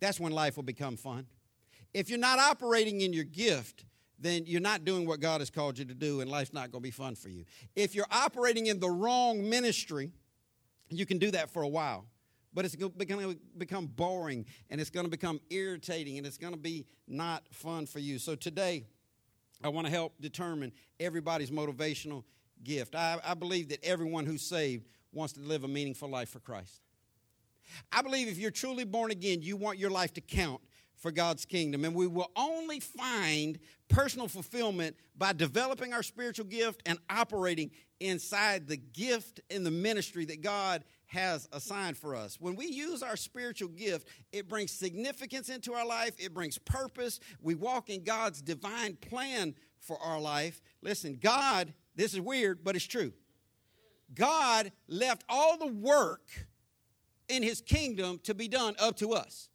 [0.00, 1.26] That's when life will become fun.
[1.94, 3.84] If you're not operating in your gift,
[4.18, 6.82] then you're not doing what God has called you to do, and life's not going
[6.82, 7.44] to be fun for you.
[7.74, 10.10] If you're operating in the wrong ministry,
[10.88, 12.06] you can do that for a while,
[12.54, 16.52] but it's going to become boring and it's going to become irritating and it's going
[16.52, 18.18] to be not fun for you.
[18.18, 18.84] So today,
[19.62, 22.24] I want to help determine everybody's motivational
[22.62, 22.94] gift.
[22.94, 26.80] I, I believe that everyone who's saved wants to live a meaningful life for Christ.
[27.90, 30.60] I believe if you're truly born again, you want your life to count
[30.96, 31.84] for God's kingdom.
[31.84, 38.68] And we will only find personal fulfillment by developing our spiritual gift and operating inside
[38.68, 42.38] the gift and the ministry that God has assigned for us.
[42.40, 47.20] When we use our spiritual gift, it brings significance into our life, it brings purpose.
[47.40, 50.60] We walk in God's divine plan for our life.
[50.82, 53.12] Listen, God, this is weird, but it's true.
[54.14, 56.22] God left all the work
[57.28, 59.48] in his kingdom to be done up to us.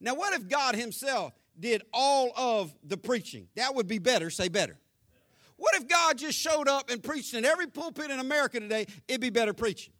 [0.00, 3.48] Now, what if God himself did all of the preaching?
[3.56, 4.30] That would be better.
[4.30, 4.78] Say better.
[5.56, 8.86] What if God just showed up and preached in every pulpit in America today?
[9.08, 9.92] It'd be better preaching.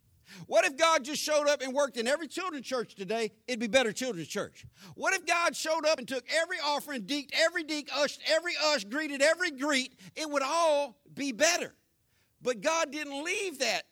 [0.47, 3.33] What if God just showed up and worked in every children's church today?
[3.47, 4.67] It'd be better children's church.
[4.95, 8.85] What if God showed up and took every offering, deeked every deek, ushed every ush,
[8.85, 9.99] greeted every greet?
[10.15, 11.75] It would all be better.
[12.43, 13.83] But God didn't leave that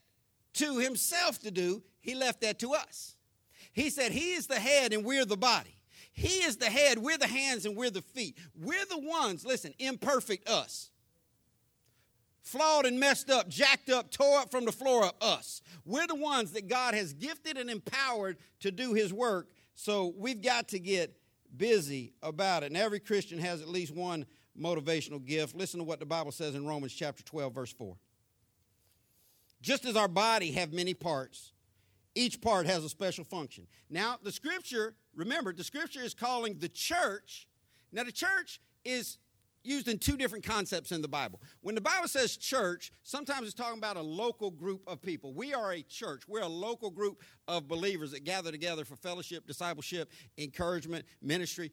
[0.55, 3.17] to himself to do, He left that to us.
[3.73, 5.77] He said, He is the head and we're the body.
[6.13, 8.39] He is the head, we're the hands, and we're the feet.
[8.59, 10.91] We're the ones, listen, imperfect us.
[12.41, 15.61] Flawed and messed up, jacked up, tore up from the floor up, us.
[15.85, 19.51] We're the ones that God has gifted and empowered to do His work.
[19.75, 21.15] So we've got to get
[21.55, 22.67] busy about it.
[22.67, 24.25] And every Christian has at least one
[24.59, 25.55] motivational gift.
[25.55, 27.95] Listen to what the Bible says in Romans chapter 12, verse 4.
[29.61, 31.53] Just as our body have many parts,
[32.15, 33.67] each part has a special function.
[33.91, 37.47] Now, the scripture, remember, the scripture is calling the church.
[37.93, 39.19] Now, the church is
[39.67, 41.41] used in two different concepts in the Bible.
[41.61, 45.35] When the Bible says church, sometimes it's talking about a local group of people.
[45.35, 46.23] We are a church.
[46.29, 51.73] We're a local group of believers that gather together for fellowship, discipleship, encouragement, ministry.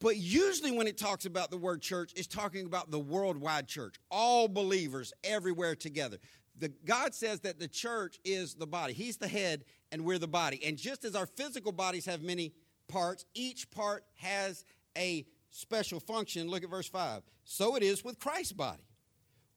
[0.00, 3.96] But usually, when it talks about the word church, it's talking about the worldwide church,
[4.10, 6.18] all believers everywhere together
[6.62, 8.92] the, God says that the church is the body.
[8.92, 10.60] He's the head, and we're the body.
[10.64, 12.52] And just as our physical bodies have many
[12.86, 14.64] parts, each part has
[14.96, 16.48] a special function.
[16.48, 17.22] Look at verse 5.
[17.42, 18.84] So it is with Christ's body.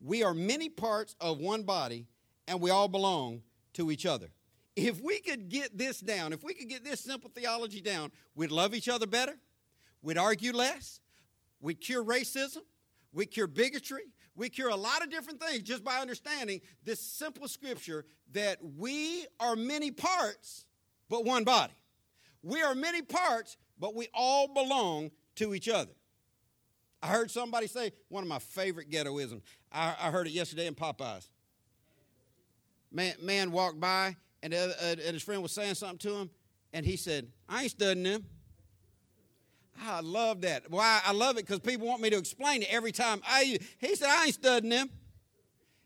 [0.01, 2.07] We are many parts of one body,
[2.47, 4.31] and we all belong to each other.
[4.75, 8.51] If we could get this down, if we could get this simple theology down, we'd
[8.51, 9.35] love each other better,
[10.01, 11.01] we'd argue less,
[11.61, 12.63] we'd cure racism,
[13.13, 17.47] we'd cure bigotry, we cure a lot of different things just by understanding this simple
[17.47, 20.65] scripture that we are many parts,
[21.09, 21.73] but one body.
[22.43, 25.91] We are many parts, but we all belong to each other.
[27.01, 29.43] I heard somebody say one of my favorite ghettoisms.
[29.71, 31.27] I, I heard it yesterday in Popeyes.
[32.91, 36.29] Man, man walked by, and, uh, and his friend was saying something to him,
[36.73, 38.25] and he said, I ain't studying them.
[39.81, 40.69] I love that.
[40.69, 43.21] Why I love it because people want me to explain it every time.
[43.27, 44.89] I he said I ain't studying them.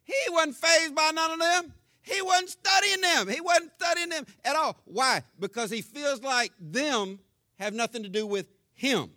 [0.04, 1.74] He wasn't fazed by none of them.
[2.02, 3.28] He wasn't studying them.
[3.28, 4.78] He wasn't studying them at all.
[4.86, 5.24] Why?
[5.40, 7.20] Because he feels like them
[7.58, 9.12] have nothing to do with him.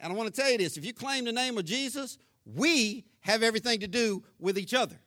[0.00, 3.04] And I want to tell you this: if you claim the name of Jesus, we
[3.20, 4.98] have everything to do with each other.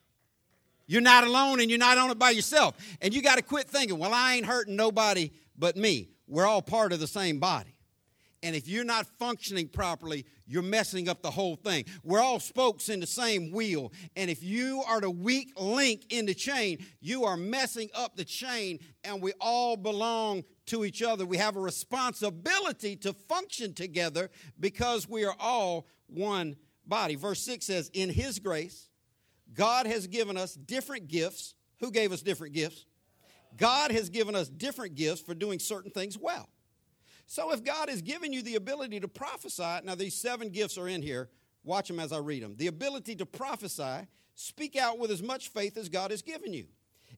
[0.86, 2.76] You're not alone and you're not on it by yourself.
[3.00, 6.08] And you got to quit thinking, well, I ain't hurting nobody but me.
[6.26, 7.76] We're all part of the same body.
[8.42, 11.84] And if you're not functioning properly, you're messing up the whole thing.
[12.02, 13.92] We're all spokes in the same wheel.
[14.16, 18.24] And if you are the weak link in the chain, you are messing up the
[18.24, 21.26] chain, and we all belong to each other.
[21.26, 27.16] We have a responsibility to function together because we are all one body.
[27.16, 28.88] Verse 6 says, In His grace,
[29.52, 31.54] God has given us different gifts.
[31.80, 32.86] Who gave us different gifts?
[33.56, 36.48] God has given us different gifts for doing certain things well.
[37.30, 40.88] So if God has given you the ability to prophesy, now these seven gifts are
[40.88, 41.28] in here.
[41.62, 42.56] Watch them as I read them.
[42.56, 46.64] The ability to prophesy, speak out with as much faith as God has given you.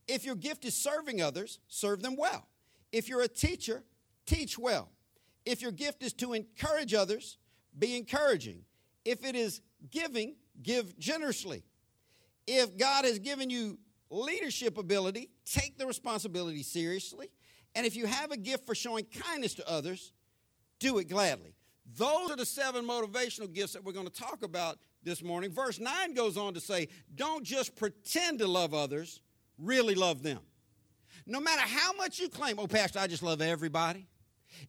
[0.07, 2.47] If your gift is serving others, serve them well.
[2.93, 3.85] If you're a teacher,
[4.27, 4.91] teach well.
[5.47, 7.39] If your gift is to encourage others,
[7.79, 8.67] be encouraging.
[9.07, 11.65] If it is giving, give generously.
[12.47, 13.79] If God has given you
[14.11, 17.31] leadership ability, take the responsibility seriously.
[17.75, 20.13] And if you have a gift for showing kindness to others,
[20.79, 21.55] do it gladly.
[21.97, 25.51] Those are the seven motivational gifts that we're going to talk about this morning.
[25.51, 29.21] Verse 9 goes on to say, Don't just pretend to love others,
[29.59, 30.41] really love them.
[31.27, 34.09] No matter how much you claim, oh, Pastor, I just love everybody.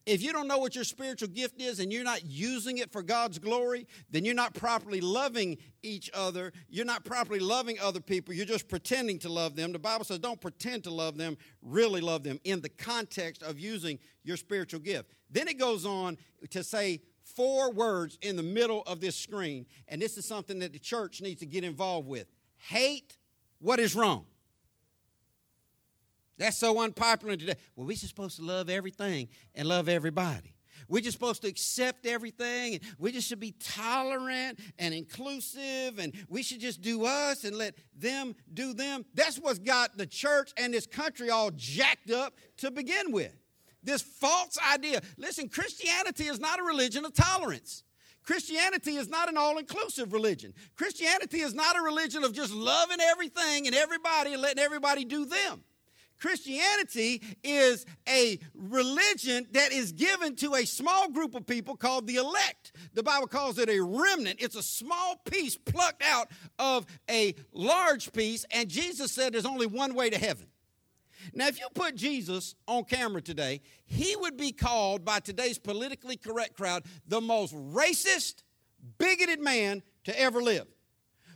[0.06, 3.02] If you don't know what your spiritual gift is and you're not using it for
[3.02, 6.52] God's glory, then you're not properly loving each other.
[6.70, 8.34] You're not properly loving other people.
[8.34, 9.72] You're just pretending to love them.
[9.72, 13.60] The Bible says don't pretend to love them, really love them in the context of
[13.60, 15.12] using your spiritual gift.
[15.30, 16.18] Then it goes on
[16.50, 20.74] to say four words in the middle of this screen, and this is something that
[20.74, 22.28] the church needs to get involved with
[22.58, 23.18] hate
[23.60, 24.26] what is wrong.
[26.44, 27.56] That's so unpopular today.
[27.74, 30.58] Well, we're just supposed to love everything and love everybody.
[30.90, 32.74] We're just supposed to accept everything.
[32.74, 36.00] And we just should be tolerant and inclusive.
[36.00, 39.06] And we should just do us and let them do them.
[39.14, 43.34] That's what's got the church and this country all jacked up to begin with.
[43.82, 45.00] This false idea.
[45.18, 47.84] Listen, Christianity is not a religion of tolerance.
[48.26, 50.54] Christianity is not an all inclusive religion.
[50.76, 55.24] Christianity is not a religion of just loving everything and everybody and letting everybody do
[55.24, 55.64] them.
[56.20, 62.16] Christianity is a religion that is given to a small group of people called the
[62.16, 62.72] elect.
[62.94, 64.42] The Bible calls it a remnant.
[64.42, 69.68] It's a small piece plucked out of a large piece, and Jesus said there's only
[69.68, 70.48] one way to heaven.
[71.34, 76.18] Now, if you put Jesus on camera today, he would be called by today's politically
[76.18, 78.44] correct crowd the most racist,
[78.98, 80.68] bigoted man to ever live.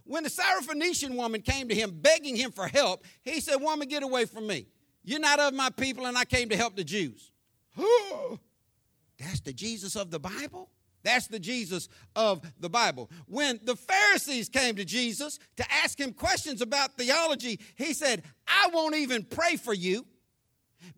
[0.08, 4.04] When the Syrophoenician woman came to him begging him for help, he said, Woman, get
[4.04, 4.68] away from me.
[5.04, 7.32] You're not of my people, and I came to help the Jews.
[9.20, 10.70] That's the Jesus of the Bible?
[11.04, 13.10] That's the Jesus of the Bible.
[13.28, 18.70] When the Pharisees came to Jesus to ask him questions about theology, he said, I
[18.74, 20.06] won't even pray for you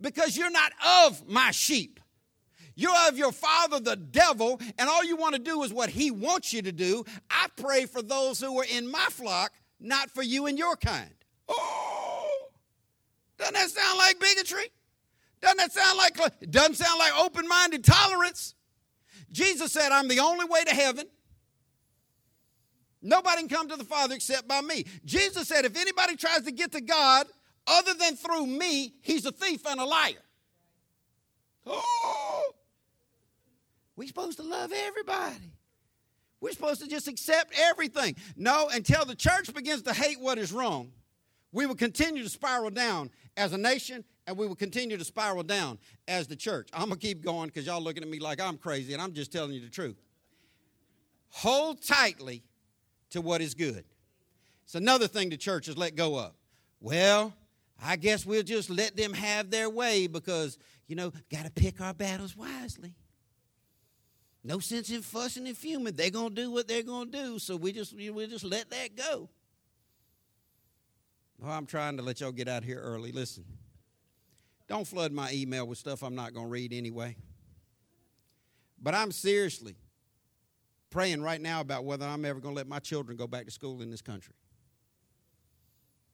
[0.01, 0.71] because you're not
[1.05, 1.99] of my sheep.
[2.79, 6.11] You're of your father, the devil, and all you want to do is what he
[6.11, 7.03] wants you to do.
[7.29, 9.51] I pray for those who are in my flock,
[9.81, 11.13] not for you and your kind.
[11.49, 12.47] Oh,
[13.37, 14.71] doesn't that sound like bigotry?
[15.41, 18.55] Doesn't that sound like, doesn't sound like open minded tolerance?
[19.29, 21.05] Jesus said, I'm the only way to heaven.
[23.01, 24.85] Nobody can come to the Father except by me.
[25.03, 27.27] Jesus said, if anybody tries to get to God
[27.67, 30.23] other than through me, he's a thief and a liar.
[31.65, 32.28] Oh,
[33.99, 35.51] we're supposed to love everybody.
[36.39, 38.15] We're supposed to just accept everything.
[38.37, 40.93] No, until the church begins to hate what is wrong,
[41.51, 45.43] we will continue to spiral down as a nation and we will continue to spiral
[45.43, 46.69] down as the church.
[46.71, 49.11] I'm going to keep going because y'all looking at me like I'm crazy, and I'm
[49.11, 49.97] just telling you the truth.
[51.31, 52.41] Hold tightly
[53.09, 53.83] to what is good.
[54.63, 56.31] It's another thing the church has let go of.
[56.79, 57.33] Well,
[57.83, 61.81] I guess we'll just let them have their way because, you know, got to pick
[61.81, 62.93] our battles wisely.
[64.43, 65.95] No sense in fussing and fuming.
[65.95, 69.29] They're to do what they're to do, so we just, we'll just let that go.
[71.39, 73.11] Well, I'm trying to let y'all get out here early.
[73.11, 73.45] Listen.
[74.69, 77.15] Don't flood my email with stuff I'm not to read anyway.
[78.81, 79.75] But I'm seriously
[80.91, 83.81] praying right now about whether I'm ever to let my children go back to school
[83.81, 84.35] in this country.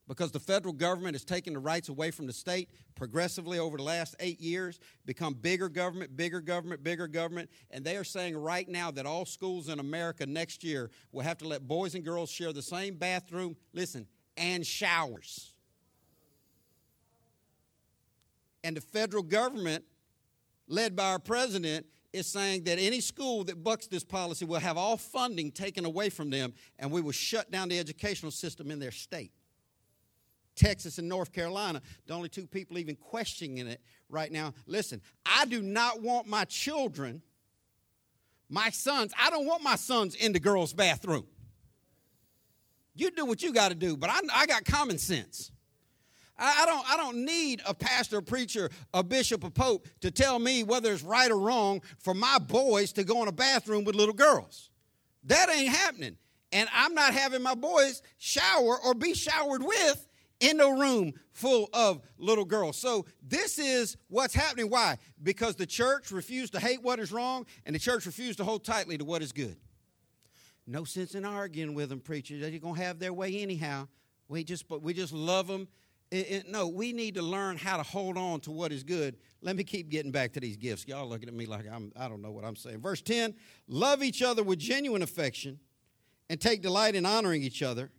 [0.08, 3.84] Because the federal government has taken the rights away from the state progressively over the
[3.84, 7.50] last eight years, become bigger government, bigger government, bigger government.
[7.72, 11.40] And they are saying right now that all schools in America next year will have
[11.40, 14.06] to let boys and girls share the same bathroom, listen,
[14.38, 15.54] and showers.
[18.64, 19.86] And the federal government,
[20.68, 24.78] led by our president, is saying that any school that bucks this policy will have
[24.78, 28.80] all funding taken away from them and we will shut down the educational system in
[28.80, 29.32] their state.
[30.56, 34.54] Texas and North Carolina, the only two people even questioning it right now.
[34.66, 37.22] Listen, I do not want my children,
[38.50, 41.26] my sons, I don't want my sons in the girls' bathroom.
[42.96, 45.52] You do what you got to do, but I, I got common sense.
[46.38, 50.38] I don't, I don't need a pastor, a preacher, a bishop, a pope to tell
[50.38, 53.96] me whether it's right or wrong for my boys to go in a bathroom with
[53.96, 54.70] little girls.
[55.24, 56.18] That ain't happening.
[56.52, 60.08] And I'm not having my boys shower or be showered with
[60.50, 62.78] in a room full of little girls.
[62.78, 64.70] So this is what's happening.
[64.70, 64.98] Why?
[65.22, 68.64] Because the church refused to hate what is wrong and the church refused to hold
[68.64, 69.58] tightly to what is good.
[70.68, 72.42] No sense in arguing with them, preachers.
[72.42, 73.88] They're going to have their way anyhow.
[74.28, 75.68] We just, but we just love them
[76.12, 79.18] it, it, no, we need to learn how to hold on to what is good.
[79.42, 80.88] Let me keep getting back to these gifts.
[80.88, 82.82] Y'all looking at me like I'm, I don't know what I'm saying.
[82.82, 83.34] Verse 10
[83.68, 85.60] love each other with genuine affection
[86.30, 87.92] and take delight in honoring each other.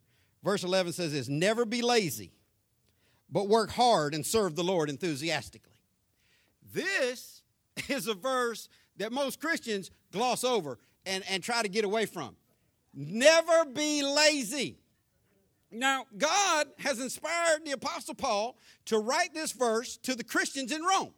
[0.43, 2.33] Verse 11 says this never be lazy,
[3.31, 5.73] but work hard and serve the Lord enthusiastically.
[6.73, 7.43] This
[7.89, 12.37] is a verse that most Christians gloss over and, and try to get away from.
[12.95, 14.79] Never be lazy.
[15.71, 18.57] Now, God has inspired the Apostle Paul
[18.87, 21.13] to write this verse to the Christians in Rome.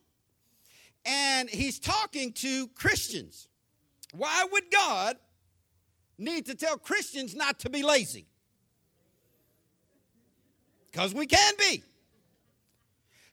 [1.05, 3.49] And he's talking to Christians.
[4.13, 5.17] Why would God
[6.17, 8.27] need to tell Christians not to be lazy?
[10.91, 11.83] Because we can be.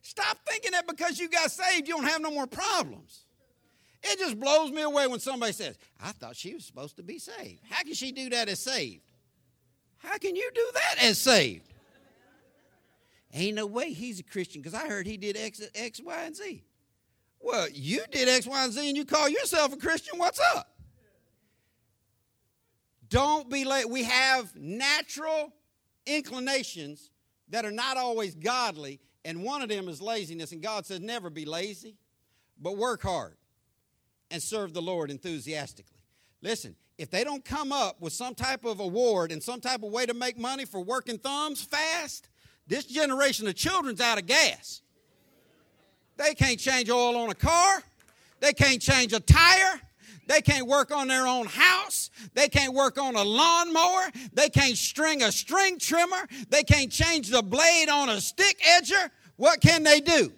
[0.06, 3.26] Stop thinking that because you got saved, you don't have no more problems.
[4.04, 7.18] It just blows me away when somebody says, I thought she was supposed to be
[7.18, 7.62] saved.
[7.68, 9.02] How can she do that as saved?
[9.98, 11.74] How can you do that as saved?
[13.34, 16.36] Ain't no way he's a Christian because I heard he did X, X, Y, and
[16.36, 16.64] Z.
[17.40, 20.20] Well, you did X, Y, and Z and you call yourself a Christian.
[20.20, 20.70] What's up?
[23.10, 23.90] Don't be late.
[23.90, 25.52] We have natural
[26.06, 27.10] inclinations
[27.50, 30.54] that are not always godly, and one of them is laziness.
[30.54, 31.96] And God says, never be lazy,
[32.62, 33.36] but work hard
[34.32, 36.00] and serve the Lord enthusiastically.
[36.42, 39.92] Listen, if they don't come up with some type of award and some type of
[39.92, 42.30] way to make money for working thumbs fast,
[42.68, 44.82] this generation of children's out of gas.
[46.18, 47.84] They can't change oil on a car.
[48.40, 49.82] They can't change a tire.
[50.28, 52.10] They can't work on their own house.
[52.34, 54.10] They can't work on a lawnmower.
[54.34, 56.28] They can't string a string trimmer.
[56.50, 59.10] They can't change the blade on a stick edger.
[59.36, 60.32] What can they do?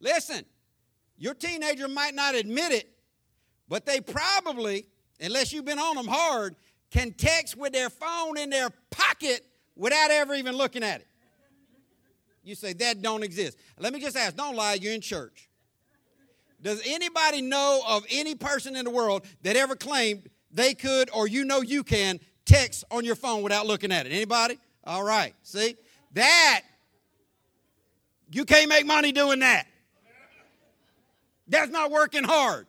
[0.00, 0.44] Listen,
[1.18, 2.88] your teenager might not admit it,
[3.68, 4.86] but they probably,
[5.20, 6.54] unless you've been on them hard,
[6.90, 9.44] can text with their phone in their pocket
[9.74, 11.06] without ever even looking at it.
[12.44, 13.58] You say that don't exist.
[13.78, 15.50] Let me just ask, don't lie, you're in church.
[16.62, 21.28] Does anybody know of any person in the world that ever claimed they could or
[21.28, 24.12] you know you can text on your phone without looking at it?
[24.12, 24.58] Anybody?
[24.84, 25.34] All right.
[25.42, 25.76] See?
[26.14, 26.62] That
[28.30, 29.66] you can't make money doing that.
[31.48, 32.66] That's not working hard.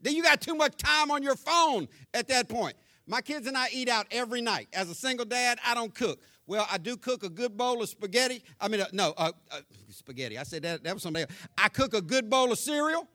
[0.00, 2.76] Then you got too much time on your phone at that point.
[3.06, 4.68] My kids and I eat out every night.
[4.72, 6.20] As a single dad, I don't cook.
[6.46, 8.42] Well, I do cook a good bowl of spaghetti.
[8.60, 9.60] I mean, uh, no, uh, uh,
[9.90, 10.38] spaghetti.
[10.38, 11.32] I said that, that was something else.
[11.56, 13.08] I cook a good bowl of cereal.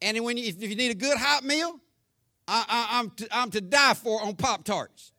[0.00, 1.80] And when you, if you need a good hot meal,
[2.46, 5.12] I, am to, I'm to die for on Pop Tarts.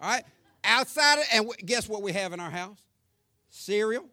[0.00, 0.24] All right?
[0.62, 2.78] Outside of, and guess what we have in our house?
[3.50, 4.04] Cereal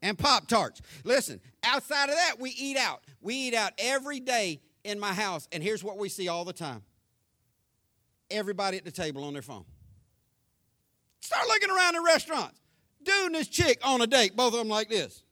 [0.00, 0.80] and Pop Tarts.
[1.04, 3.02] Listen, outside of that, we eat out.
[3.20, 6.52] We eat out every day in my house, and here's what we see all the
[6.52, 6.82] time
[8.30, 9.64] everybody at the table on their phone.
[11.20, 12.60] Start looking around in restaurants.
[13.02, 15.22] Dude and his chick on a date, both of them like this.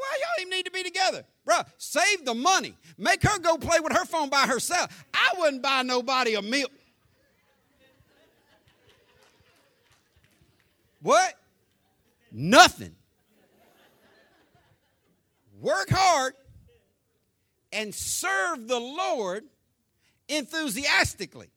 [0.00, 1.24] Why y'all even need to be together?
[1.46, 2.74] Bruh, save the money.
[2.96, 5.04] Make her go play with her phone by herself.
[5.12, 6.68] I wouldn't buy nobody a meal.
[11.02, 11.34] What?
[12.32, 12.94] Nothing.
[15.60, 16.32] Work hard
[17.70, 19.44] and serve the Lord
[20.28, 21.50] enthusiastically.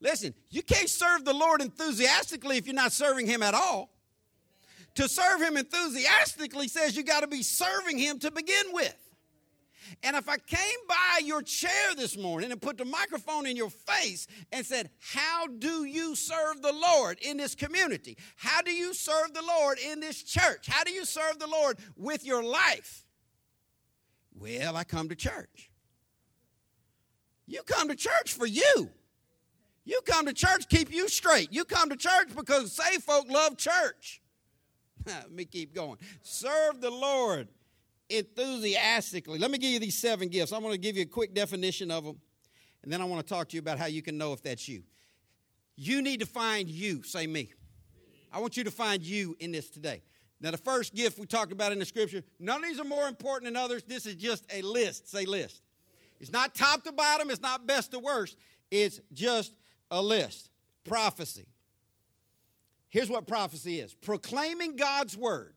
[0.00, 3.88] Listen, you can't serve the Lord enthusiastically if you're not serving Him at all.
[4.96, 8.96] To serve Him enthusiastically says you got to be serving Him to begin with.
[10.02, 13.70] And if I came by your chair this morning and put the microphone in your
[13.70, 18.16] face and said, How do you serve the Lord in this community?
[18.36, 20.66] How do you serve the Lord in this church?
[20.68, 23.04] How do you serve the Lord with your life?
[24.38, 25.70] Well, I come to church.
[27.46, 28.90] You come to church for you.
[29.84, 31.52] You come to church, keep you straight.
[31.52, 34.19] You come to church because saved folk love church.
[35.06, 35.98] Let me keep going.
[36.22, 37.48] Serve the Lord
[38.08, 39.38] enthusiastically.
[39.38, 40.52] Let me give you these seven gifts.
[40.52, 42.20] I'm going to give you a quick definition of them,
[42.82, 44.68] and then I want to talk to you about how you can know if that's
[44.68, 44.82] you.
[45.76, 47.02] You need to find you.
[47.02, 47.52] Say me.
[48.32, 50.02] I want you to find you in this today.
[50.40, 53.08] Now, the first gift we talked about in the scripture, none of these are more
[53.08, 53.82] important than others.
[53.82, 55.10] This is just a list.
[55.10, 55.62] Say list.
[56.18, 58.36] It's not top to bottom, it's not best to worst.
[58.70, 59.54] It's just
[59.90, 60.50] a list.
[60.84, 61.46] Prophecy.
[62.90, 65.54] Here's what prophecy is proclaiming God's word.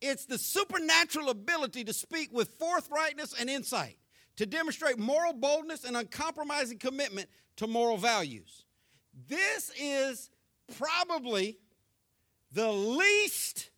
[0.00, 3.98] It's the supernatural ability to speak with forthrightness and insight,
[4.36, 8.64] to demonstrate moral boldness and uncompromising commitment to moral values.
[9.28, 10.30] This is
[10.76, 11.58] probably
[12.52, 13.70] the least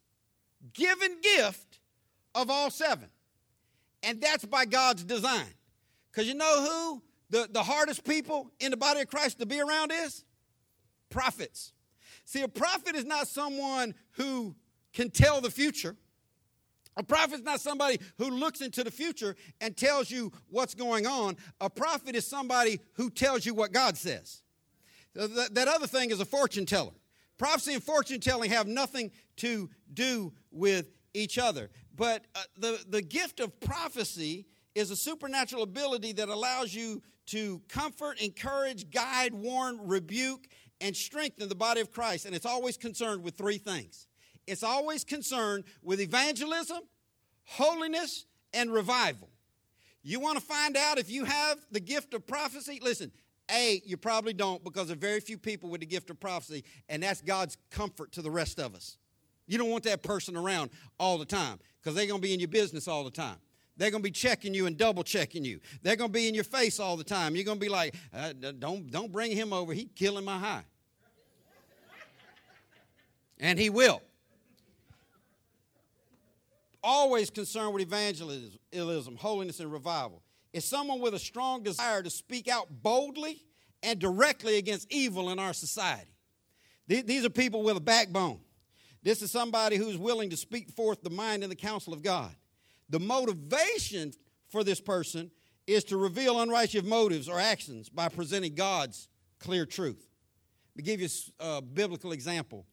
[0.73, 1.81] given gift
[2.35, 3.09] of all seven.
[4.03, 5.53] And that's by God's design.
[6.11, 9.61] Because you know who the, the hardest people in the body of Christ to be
[9.61, 10.25] around is?
[11.11, 11.74] Prophets.
[12.25, 14.55] See, a prophet is not someone who
[14.93, 15.97] can tell the future.
[16.97, 21.07] A prophet is not somebody who looks into the future and tells you what's going
[21.07, 21.37] on.
[21.61, 24.43] A prophet is somebody who tells you what God says.
[25.15, 26.93] That other thing is a fortune teller.
[27.37, 31.71] Prophecy and fortune telling have nothing to do with each other.
[31.97, 37.61] But uh, the, the gift of prophecy is a supernatural ability that allows you to
[37.69, 40.47] comfort, encourage, guide, warn, rebuke,
[40.81, 42.27] and strengthen the body of Christ.
[42.27, 44.07] And it's always concerned with three things
[44.47, 46.81] it's always concerned with evangelism,
[47.45, 49.31] holiness, and revival.
[50.03, 52.79] You want to find out if you have the gift of prophecy?
[52.83, 53.11] Listen,
[53.51, 56.63] A, you probably don't because there are very few people with the gift of prophecy,
[56.91, 58.99] and that's God's comfort to the rest of us.
[59.47, 62.41] You don't want that person around all the time because they're going to be in
[62.41, 63.37] your business all the time.
[63.77, 65.61] They're going to be checking you and double checking you.
[65.83, 67.35] They're going to be in your face all the time.
[67.35, 69.73] You're going to be like, uh, don't, don't bring him over.
[69.73, 70.65] He's killing my high.
[73.41, 74.01] and he will.
[76.83, 80.23] always concerned with evangelism, holiness, and revival.
[80.53, 83.43] Is someone with a strong desire to speak out boldly
[83.85, 86.11] and directly against evil in our society.
[86.87, 88.41] These are people with a backbone.
[89.03, 92.35] This is somebody who's willing to speak forth the mind and the counsel of God.
[92.89, 94.13] The motivation
[94.49, 95.31] for this person
[95.67, 99.09] is to reveal unrighteous motives or actions by presenting God's
[99.39, 100.07] clear truth.
[100.77, 101.09] Me give you
[101.41, 102.67] a biblical example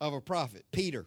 [0.00, 0.64] of a prophet.
[0.72, 1.06] Peter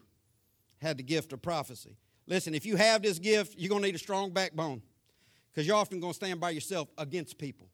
[0.82, 1.98] had the gift of prophecy.
[2.28, 4.82] Listen, if you have this gift, you're going to need a strong backbone
[5.52, 7.68] because you're often going to stand by yourself against people.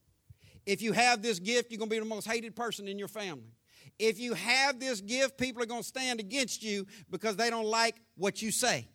[0.66, 3.08] If you have this gift, you're going to be the most hated person in your
[3.08, 3.54] family.
[3.98, 7.66] If you have this gift, people are going to stand against you because they don't
[7.66, 8.88] like what you say.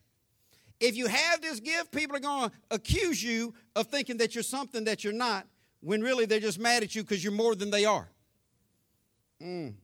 [0.81, 4.43] If you have this gift, people are going to accuse you of thinking that you're
[4.45, 5.47] something that you're not,
[5.81, 8.11] when really they're just mad at you because you're more than they are.
[9.43, 9.75] Mm.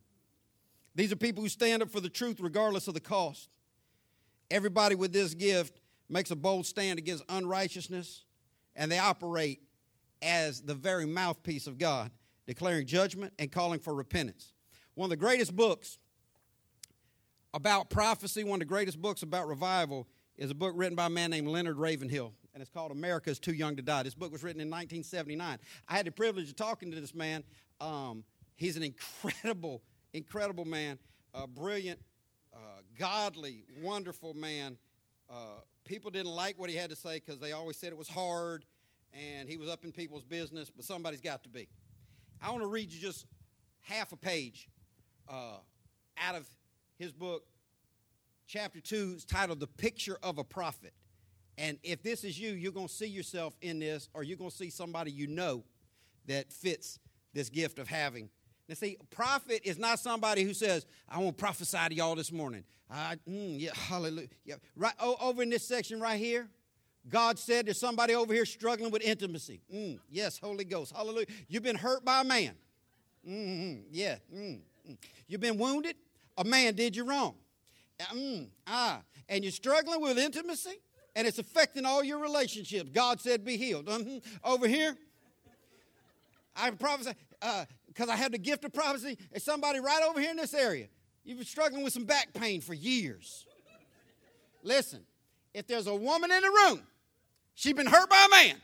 [0.94, 3.48] These are people who stand up for the truth regardless of the cost.
[4.50, 8.24] Everybody with this gift makes a bold stand against unrighteousness,
[8.74, 9.60] and they operate
[10.22, 12.10] as the very mouthpiece of God,
[12.46, 14.52] declaring judgment and calling for repentance.
[14.94, 15.98] One of the greatest books
[17.54, 20.08] about prophecy, one of the greatest books about revival,
[20.40, 23.38] is a book written by a man named Leonard Ravenhill, and it's called America is
[23.38, 24.02] Too Young to Die.
[24.02, 25.58] This book was written in 1979.
[25.86, 27.44] I had the privilege of talking to this man.
[27.78, 28.24] Um,
[28.56, 29.82] he's an incredible,
[30.14, 30.98] incredible man,
[31.34, 32.00] a brilliant,
[32.54, 34.78] uh, godly, wonderful man.
[35.28, 38.08] Uh, people didn't like what he had to say because they always said it was
[38.08, 38.64] hard
[39.12, 41.68] and he was up in people's business, but somebody's got to be.
[42.40, 43.26] I want to read you just
[43.82, 44.70] half a page
[45.28, 45.58] uh,
[46.16, 46.48] out of
[46.96, 47.44] his book.
[48.52, 50.92] Chapter 2 is titled The Picture of a Prophet.
[51.56, 54.50] And if this is you, you're going to see yourself in this, or you're going
[54.50, 55.62] to see somebody you know
[56.26, 56.98] that fits
[57.32, 58.28] this gift of having.
[58.68, 62.32] Now, see, prophet is not somebody who says, I want to prophesy to y'all this
[62.32, 62.64] morning.
[62.90, 64.26] I, mm, yeah, hallelujah.
[64.44, 64.56] Yeah.
[64.74, 66.48] Right oh, over in this section right here,
[67.08, 69.60] God said there's somebody over here struggling with intimacy.
[69.72, 70.92] Mm, yes, Holy Ghost.
[70.92, 71.26] Hallelujah.
[71.46, 72.56] You've been hurt by a man.
[73.24, 73.82] Mm-hmm.
[73.92, 74.16] Yeah.
[74.34, 74.94] Mm-hmm.
[75.28, 75.94] You've been wounded.
[76.36, 77.36] A man did you wrong.
[78.14, 79.02] Mm, ah.
[79.28, 80.80] And you're struggling with intimacy,
[81.14, 82.90] and it's affecting all your relationships.
[82.92, 83.86] God said, be healed.
[83.86, 84.18] Mm-hmm.
[84.44, 84.96] Over here,
[86.56, 87.12] I prophesy,
[87.86, 90.88] because uh, I have the gift of prophecy, somebody right over here in this area.
[91.24, 93.46] You've been struggling with some back pain for years.
[94.62, 95.00] Listen,
[95.54, 96.82] if there's a woman in the room
[97.60, 98.56] She's been hurt by a man.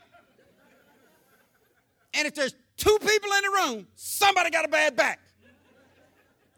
[2.15, 5.19] And if there's two people in the room, somebody got a bad back.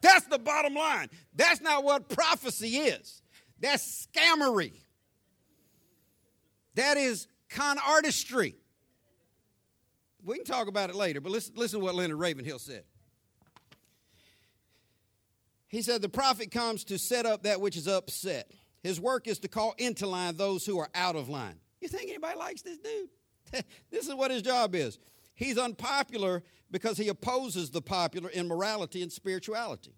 [0.01, 1.09] That's the bottom line.
[1.35, 3.21] That's not what prophecy is.
[3.59, 4.73] That's scammery.
[6.75, 8.55] That is con artistry.
[10.23, 12.83] We can talk about it later, but listen, listen to what Leonard Ravenhill said.
[15.67, 18.51] He said, The prophet comes to set up that which is upset.
[18.81, 21.55] His work is to call into line those who are out of line.
[21.81, 23.63] You think anybody likes this dude?
[23.91, 24.99] this is what his job is.
[25.39, 29.95] He's unpopular because he opposes the popular in morality and spirituality.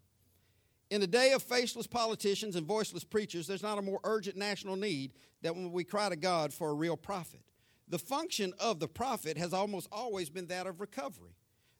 [0.92, 4.76] In the day of faceless politicians and voiceless preachers, there's not a more urgent national
[4.76, 7.42] need than when we cry to God for a real prophet.
[7.88, 11.34] The function of the prophet has almost always been that of recovery.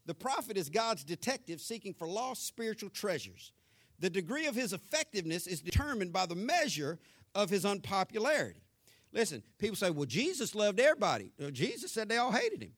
[0.08, 3.52] The prophet is God's detective seeking for lost spiritual treasures.
[4.00, 6.98] The degree of his effectiveness is determined by the measure
[7.36, 8.64] of his unpopularity.
[9.14, 11.32] Listen, people say, well, Jesus loved everybody.
[11.40, 12.72] Uh, Jesus said they all hated him.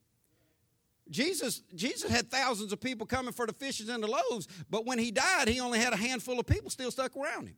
[1.09, 4.97] Jesus, Jesus had thousands of people coming for the fishes and the loaves, but when
[4.97, 7.55] he died, he only had a handful of people still stuck around him.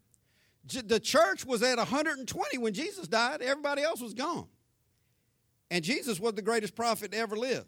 [0.88, 4.48] The church was at 120 when Jesus died, everybody else was gone.
[5.70, 7.66] And Jesus was the greatest prophet to ever live.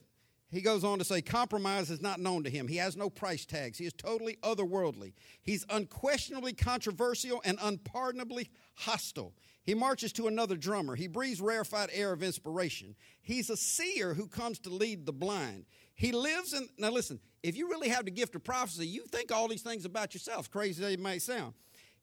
[0.50, 2.68] He goes on to say, compromise is not known to him.
[2.68, 3.78] He has no price tags.
[3.78, 5.14] He is totally otherworldly.
[5.42, 9.34] He's unquestionably controversial and unpardonably hostile.
[9.68, 10.96] He marches to another drummer.
[10.96, 12.96] He breathes rarefied air of inspiration.
[13.22, 15.66] He's a seer who comes to lead the blind.
[15.94, 19.30] He lives in, now listen, if you really have the gift of prophecy, you think
[19.30, 21.54] all these things about yourself, crazy as it may sound.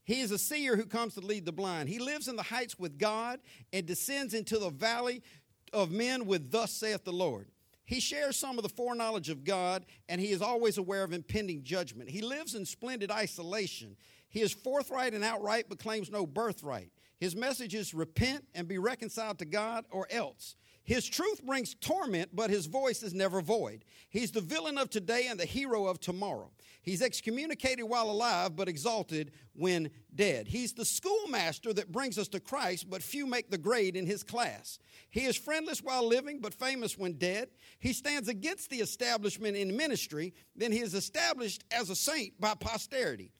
[0.04, 1.88] He is a seer who comes to lead the blind.
[1.88, 3.40] He lives in the heights with God
[3.72, 5.22] and descends into the valley
[5.72, 7.48] of men with, Thus saith the Lord.
[7.86, 11.62] He shares some of the foreknowledge of God, and he is always aware of impending
[11.62, 12.10] judgment.
[12.10, 13.96] He lives in splendid isolation.
[14.28, 16.90] He is forthright and outright, but claims no birthright.
[17.24, 20.56] His message is repent and be reconciled to God or else.
[20.82, 23.86] His truth brings torment, but his voice is never void.
[24.10, 26.50] He's the villain of today and the hero of tomorrow.
[26.82, 30.48] He's excommunicated while alive, but exalted when dead.
[30.48, 34.22] He's the schoolmaster that brings us to Christ, but few make the grade in his
[34.22, 34.78] class.
[35.08, 37.48] He is friendless while living, but famous when dead.
[37.78, 42.52] He stands against the establishment in ministry, then he is established as a saint by
[42.52, 43.32] posterity.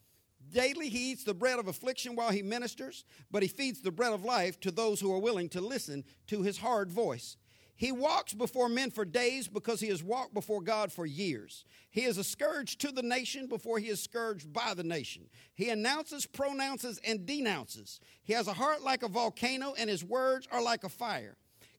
[0.52, 4.12] Daily he eats the bread of affliction while he ministers, but he feeds the bread
[4.12, 7.36] of life to those who are willing to listen to his hard voice.
[7.76, 11.64] He walks before men for days because he has walked before God for years.
[11.90, 15.28] He is a scourge to the nation before he is scourged by the nation.
[15.54, 17.98] He announces, pronounces, and denounces.
[18.22, 21.36] He has a heart like a volcano, and his words are like a fire.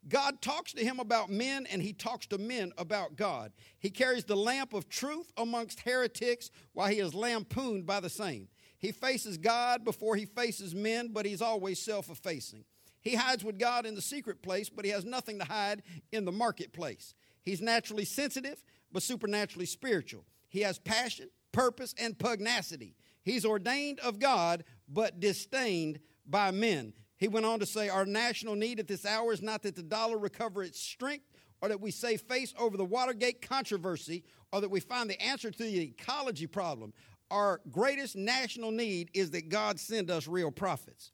[0.07, 3.53] God talks to him about men, and he talks to men about God.
[3.79, 8.49] He carries the lamp of truth amongst heretics while he is lampooned by the same.
[8.85, 12.65] He faces God before he faces men, but he's always self effacing.
[13.01, 15.81] He hides with God in the secret place, but he has nothing to hide
[16.11, 17.15] in the marketplace.
[17.41, 20.23] He's naturally sensitive, but supernaturally spiritual.
[20.49, 22.95] He has passion, purpose, and pugnacity.
[23.23, 26.93] He's ordained of God, but disdained by men.
[27.17, 29.81] He went on to say, Our national need at this hour is not that the
[29.81, 31.25] dollar recover its strength,
[31.59, 34.23] or that we save face over the Watergate controversy,
[34.53, 36.93] or that we find the answer to the ecology problem.
[37.31, 41.11] Our greatest national need is that God send us real prophets.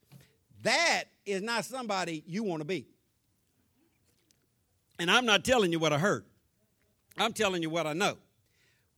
[0.62, 2.86] That is not somebody you want to be.
[4.98, 6.24] And I'm not telling you what I heard,
[7.18, 8.18] I'm telling you what I know.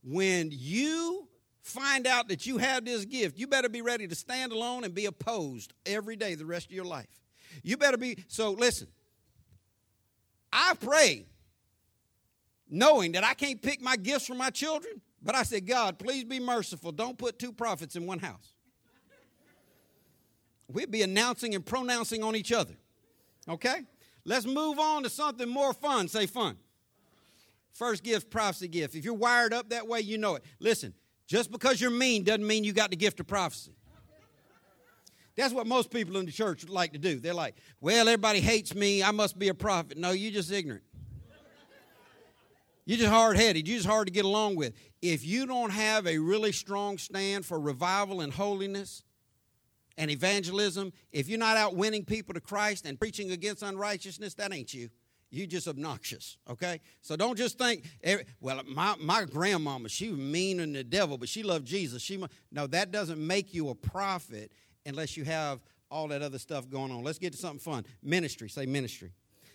[0.02, 1.28] When you
[1.62, 4.92] find out that you have this gift, you better be ready to stand alone and
[4.92, 7.08] be opposed every day the rest of your life.
[7.62, 8.88] You better be, so listen,
[10.52, 11.24] I pray
[12.68, 16.24] knowing that I can't pick my gifts from my children, but I said, God, please
[16.24, 16.92] be merciful.
[16.92, 18.52] Don't put two prophets in one house.
[20.68, 22.74] We'd be announcing and pronouncing on each other.
[23.48, 23.82] Okay?
[24.24, 26.08] Let's move on to something more fun.
[26.08, 26.56] Say fun.
[27.72, 28.94] First gift, prophecy gift.
[28.94, 30.44] If you're wired up that way, you know it.
[30.60, 30.94] Listen,
[31.26, 33.72] just because you're mean doesn't mean you got the gift of prophecy.
[35.36, 37.18] That's what most people in the church like to do.
[37.18, 39.02] They're like, well, everybody hates me.
[39.02, 39.98] I must be a prophet.
[39.98, 40.84] No, you're just ignorant.
[42.86, 43.66] You're just hard headed.
[43.66, 44.74] You're just hard to get along with.
[45.00, 49.02] If you don't have a really strong stand for revival and holiness,
[49.96, 54.52] and evangelism, if you're not out winning people to Christ and preaching against unrighteousness, that
[54.52, 54.88] ain't you.
[55.30, 56.80] You're just obnoxious, okay?
[57.02, 61.18] So don't just think, eh, well, my, my grandmama, she was mean than the devil,
[61.18, 62.02] but she loved Jesus.
[62.02, 62.22] She
[62.52, 64.52] No, that doesn't make you a prophet
[64.86, 65.60] unless you have
[65.90, 67.02] all that other stuff going on.
[67.02, 67.84] Let's get to something fun.
[68.02, 69.12] Ministry, say ministry.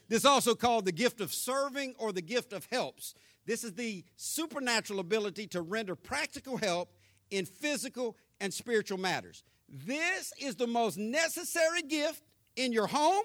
[0.10, 3.14] This is also called the gift of serving or the gift of helps.
[3.46, 6.92] This is the supernatural ability to render practical help
[7.32, 9.44] in physical and spiritual matters.
[9.70, 12.24] This is the most necessary gift
[12.56, 13.24] in your home,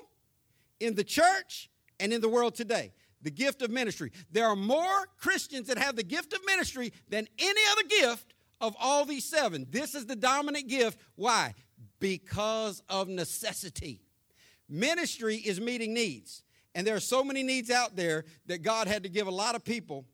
[0.79, 2.93] in the church, and in the world today
[3.25, 4.13] the gift of ministry.
[4.31, 8.77] There are more Christians that have the gift of ministry than any other gift of
[8.79, 9.67] all these seven.
[9.71, 11.01] This is the dominant gift.
[11.17, 11.55] Why?
[11.99, 14.03] Because of necessity.
[14.69, 16.44] Ministry is meeting needs.
[16.75, 19.55] And there are so many needs out there that God had to give a lot
[19.55, 20.05] of people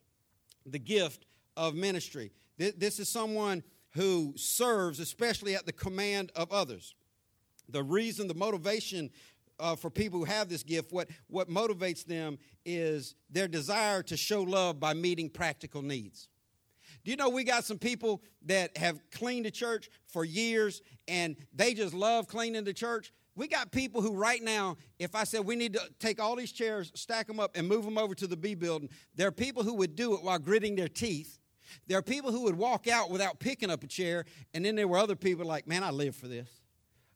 [0.67, 2.33] the gift of ministry.
[2.59, 6.95] This is someone who serves, especially at the command of others.
[7.69, 9.11] The reason, the motivation
[9.59, 14.17] uh, for people who have this gift, what, what motivates them is their desire to
[14.17, 16.29] show love by meeting practical needs.
[17.05, 21.37] Do you know we got some people that have cleaned the church for years and
[21.55, 23.13] they just love cleaning the church?
[23.37, 26.53] We got people who, right now, if I said we need to take all these
[26.53, 29.63] chairs, stack them up, and move them over to the B building, there are people
[29.63, 31.41] who would do it while gritting their teeth
[31.87, 34.25] there are people who would walk out without picking up a chair,
[34.55, 36.49] and then there were other people like, man, I live for this.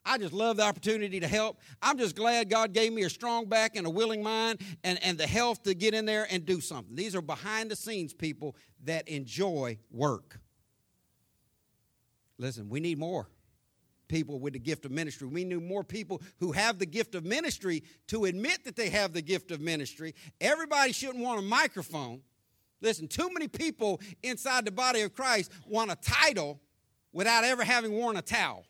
[0.07, 1.59] I just love the opportunity to help.
[1.81, 5.17] I'm just glad God gave me a strong back and a willing mind and, and
[5.17, 6.95] the health to get in there and do something.
[6.95, 8.55] These are behind the scenes people
[8.85, 10.41] that enjoy work.
[12.37, 13.29] Listen, we need more
[14.09, 15.27] people with the gift of ministry.
[15.27, 19.13] We need more people who have the gift of ministry to admit that they have
[19.13, 20.15] the gift of ministry.
[20.41, 22.23] Everybody shouldn't want a microphone.
[22.81, 26.61] Listen, too many people inside the body of Christ want a title
[27.13, 28.67] without ever having worn a towel.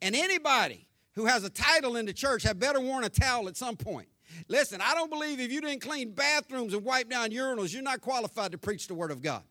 [0.00, 3.56] And anybody who has a title in the church had better worn a towel at
[3.56, 4.08] some point.
[4.48, 8.00] Listen, I don't believe if you didn't clean bathrooms and wipe down urinals, you're not
[8.00, 9.42] qualified to preach the Word of God.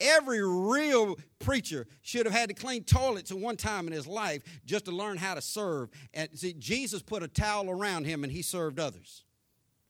[0.00, 4.42] Every real preacher should have had to clean toilets at one time in his life
[4.64, 5.90] just to learn how to serve.
[6.14, 9.24] And see, Jesus put a towel around him and he served others.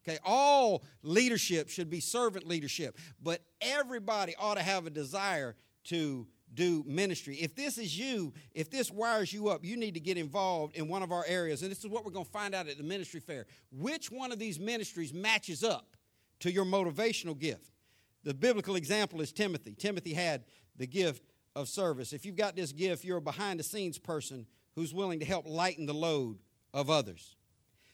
[0.06, 6.28] Okay, all leadership should be servant leadership, but everybody ought to have a desire to
[6.54, 7.36] do ministry.
[7.36, 10.88] If this is you, if this wires you up, you need to get involved in
[10.88, 11.62] one of our areas.
[11.62, 13.46] And this is what we're going to find out at the ministry fair.
[13.72, 15.96] Which one of these ministries matches up
[16.40, 17.75] to your motivational gift?
[18.26, 19.76] The biblical example is Timothy.
[19.78, 20.42] Timothy had
[20.76, 21.22] the gift
[21.54, 22.12] of service.
[22.12, 25.46] If you've got this gift, you're a behind the scenes person who's willing to help
[25.46, 26.40] lighten the load
[26.74, 27.36] of others.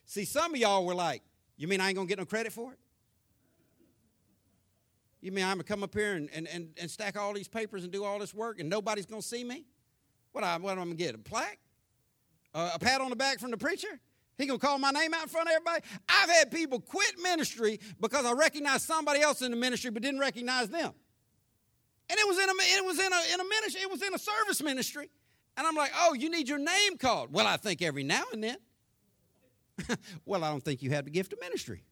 [0.07, 1.23] See, some of y'all were like,
[1.59, 2.79] you mean I ain't to get no credit for it?
[5.21, 7.85] You mean I'm to come up here and, and, and, and stack all these papers
[7.85, 9.67] and do all this work and nobody's to see me?
[10.33, 11.15] What, I, what am I to get?
[11.15, 11.59] A plaque?
[12.55, 14.01] Uh, a pat on the back from the preacher?
[14.39, 15.85] He gonna call my name out in front of everybody?
[16.09, 20.21] I've had people quit ministry because I recognized somebody else in the ministry but didn't
[20.21, 20.93] recognize them.
[22.11, 24.15] And it was in a it was in a in a ministry, it was in
[24.15, 25.11] a service ministry.
[25.57, 27.33] And I'm like, oh, you need your name called.
[27.33, 28.57] Well, I think every now and then.
[30.25, 31.85] well, I don't think you have the gift of ministry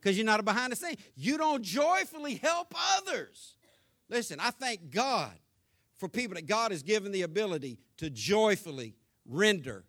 [0.00, 0.96] because you're not a behind the scene.
[1.16, 3.56] You don't joyfully help others.
[4.08, 5.32] Listen, I thank God
[5.96, 8.94] for people that God has given the ability to joyfully
[9.26, 9.84] render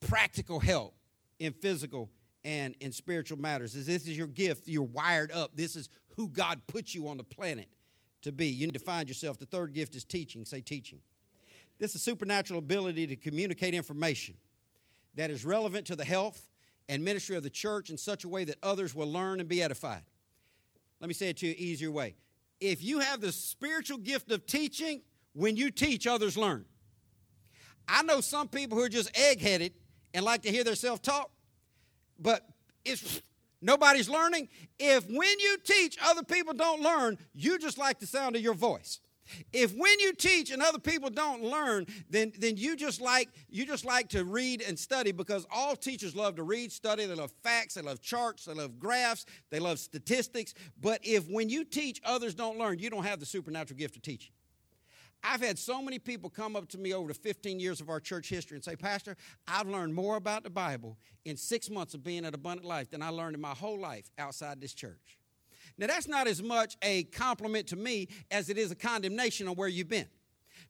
[0.00, 0.94] practical help
[1.38, 2.10] in physical
[2.44, 3.72] and in spiritual matters.
[3.72, 4.66] This is your gift.
[4.66, 5.52] You're wired up.
[5.54, 7.68] This is who God put you on the planet
[8.22, 8.46] to be.
[8.46, 9.38] You need to find yourself.
[9.38, 10.44] The third gift is teaching.
[10.44, 11.00] Say teaching.
[11.78, 14.36] This is a supernatural ability to communicate information
[15.14, 16.48] that is relevant to the health
[16.88, 19.62] and ministry of the church in such a way that others will learn and be
[19.62, 20.02] edified.
[21.00, 22.16] Let me say it to you easier way.
[22.60, 25.00] If you have the spiritual gift of teaching,
[25.32, 26.64] when you teach, others learn.
[27.88, 29.72] I know some people who are just egg headed
[30.14, 31.30] and like to hear themselves talk,
[32.18, 32.46] but
[32.84, 33.22] it's
[33.60, 34.48] nobody's learning.
[34.78, 38.54] If when you teach, other people don't learn, you just like the sound of your
[38.54, 39.00] voice.
[39.52, 43.64] If when you teach and other people don't learn, then, then you just like you
[43.64, 47.32] just like to read and study because all teachers love to read, study, they love
[47.42, 50.54] facts, they love charts, they love graphs, they love statistics.
[50.80, 54.02] But if when you teach, others don't learn, you don't have the supernatural gift of
[54.02, 54.32] teaching.
[55.22, 58.00] I've had so many people come up to me over the 15 years of our
[58.00, 59.16] church history and say, Pastor,
[59.46, 63.02] I've learned more about the Bible in six months of being at Abundant Life than
[63.02, 65.18] I learned in my whole life outside this church.
[65.76, 69.54] Now, that's not as much a compliment to me as it is a condemnation on
[69.54, 70.08] where you've been.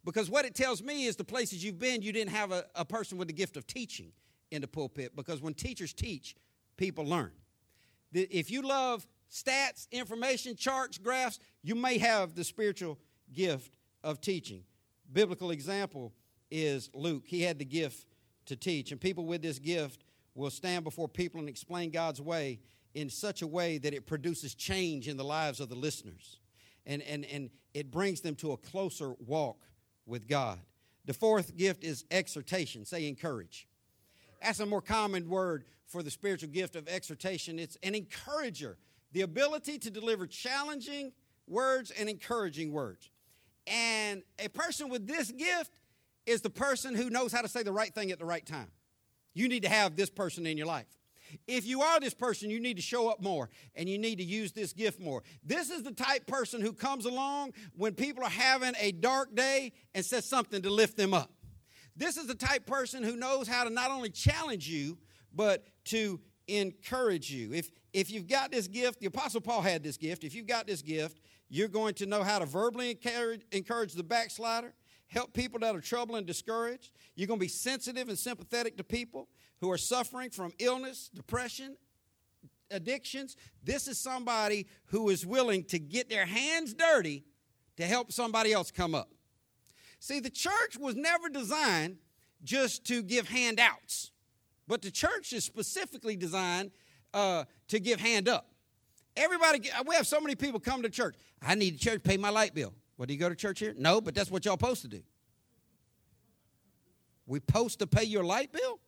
[0.04, 2.84] Because what it tells me is the places you've been, you didn't have a, a
[2.84, 4.12] person with the gift of teaching
[4.50, 5.14] in the pulpit.
[5.14, 6.36] Because when teachers teach,
[6.76, 7.32] people learn.
[8.12, 12.98] If you love stats, information, charts, graphs, you may have the spiritual
[13.32, 14.62] gift of teaching.
[15.12, 16.12] Biblical example
[16.50, 17.24] is Luke.
[17.26, 18.06] He had the gift
[18.46, 22.60] to teach, and people with this gift will stand before people and explain God's way
[22.94, 26.40] in such a way that it produces change in the lives of the listeners
[26.86, 29.66] and, and, and it brings them to a closer walk
[30.06, 30.58] with God.
[31.04, 32.84] The fourth gift is exhortation.
[32.84, 33.68] Say encourage.
[34.42, 37.58] That's a more common word for the spiritual gift of exhortation.
[37.58, 38.76] It's an encourager,
[39.12, 41.12] the ability to deliver challenging
[41.46, 43.10] words and encouraging words.
[43.66, 45.70] And a person with this gift
[46.26, 48.70] is the person who knows how to say the right thing at the right time.
[49.34, 50.86] You need to have this person in your life.
[51.46, 54.24] If you are this person, you need to show up more and you need to
[54.24, 55.22] use this gift more.
[55.44, 59.72] This is the type person who comes along when people are having a dark day
[59.94, 61.30] and says something to lift them up.
[61.96, 64.98] This is the type person who knows how to not only challenge you,
[65.32, 67.52] but to encourage you.
[67.52, 70.24] If, if you've got this gift, the Apostle Paul had this gift.
[70.24, 72.96] If you've got this gift, you're going to know how to verbally
[73.52, 74.72] encourage, the backslider,
[75.08, 76.92] help people that are troubled and discouraged.
[77.16, 79.28] You're going to be sensitive and sympathetic to people
[79.60, 81.76] who are suffering from illness, depression,
[82.70, 83.36] addictions.
[83.64, 87.24] This is somebody who is willing to get their hands dirty
[87.76, 89.10] to help somebody else come up.
[89.98, 91.96] See, the church was never designed
[92.44, 94.12] just to give handouts,
[94.68, 96.70] but the church is specifically designed
[97.12, 98.46] uh, to give hand up.
[99.16, 101.16] Everybody, we have so many people come to church.
[101.42, 102.72] I need the church to pay my light bill.
[102.96, 103.74] What do you go to church here?
[103.76, 105.02] No, but that's what y'all supposed to do.
[107.26, 108.78] We supposed to pay your light bill?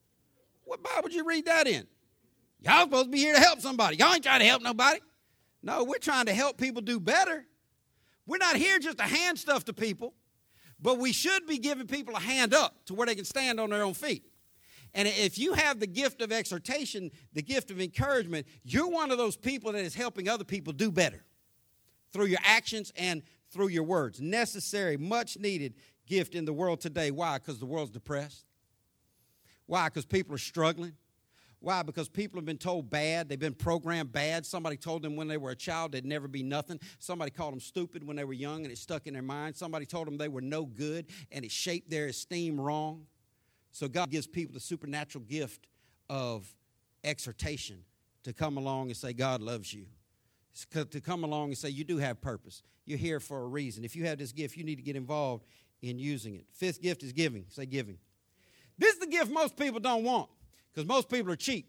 [0.64, 1.86] What Bible would you read that in?
[2.60, 3.96] Y'all supposed to be here to help somebody.
[3.96, 5.00] Y'all ain't trying to help nobody.
[5.62, 7.44] No, we're trying to help people do better.
[8.26, 10.14] We're not here just to hand stuff to people,
[10.80, 13.70] but we should be giving people a hand up to where they can stand on
[13.70, 14.24] their own feet.
[14.94, 19.18] And if you have the gift of exhortation, the gift of encouragement, you're one of
[19.18, 21.24] those people that is helping other people do better
[22.12, 24.20] through your actions and through your words.
[24.20, 25.74] Necessary, much needed
[26.06, 27.10] gift in the world today.
[27.10, 27.38] Why?
[27.38, 28.44] Because the world's depressed.
[29.66, 29.88] Why?
[29.88, 30.92] Because people are struggling.
[31.60, 31.82] Why?
[31.82, 33.28] Because people have been told bad.
[33.28, 34.44] They've been programmed bad.
[34.44, 36.80] Somebody told them when they were a child they'd never be nothing.
[36.98, 39.56] Somebody called them stupid when they were young and it stuck in their mind.
[39.56, 43.06] Somebody told them they were no good and it shaped their esteem wrong.
[43.72, 45.66] So God gives people the supernatural gift
[46.08, 46.54] of
[47.02, 47.78] exhortation
[48.22, 49.86] to come along and say, God loves you.
[50.70, 52.62] To come along and say, you do have purpose.
[52.84, 53.84] You're here for a reason.
[53.84, 55.44] If you have this gift, you need to get involved
[55.80, 56.44] in using it.
[56.52, 57.46] Fifth gift is giving.
[57.48, 57.96] Say giving.
[58.76, 60.28] This is the gift most people don't want
[60.72, 61.66] because most people are cheap.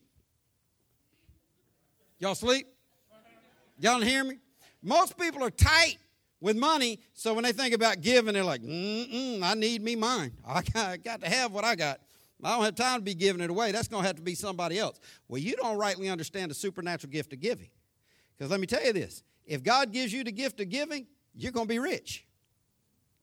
[2.20, 2.68] Y'all sleep?
[3.80, 4.38] Y'all hear me?
[4.82, 5.98] Most people are tight
[6.44, 10.34] with money, so when they think about giving, they're like, mm I need me mine.
[10.46, 12.02] I got to have what I got.
[12.44, 13.72] I don't have time to be giving it away.
[13.72, 15.00] That's going to have to be somebody else.
[15.30, 17.70] Well, you don't rightly understand the supernatural gift of giving.
[18.38, 21.54] Because let me tell you this if God gives you the gift of giving, you're
[21.54, 22.26] going to be rich.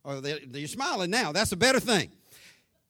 [0.03, 1.31] Or oh, you're smiling now.
[1.31, 2.11] That's a better thing.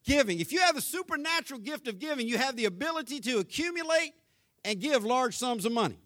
[0.04, 0.38] giving.
[0.38, 4.12] If you have the supernatural gift of giving, you have the ability to accumulate
[4.64, 5.98] and give large sums of money.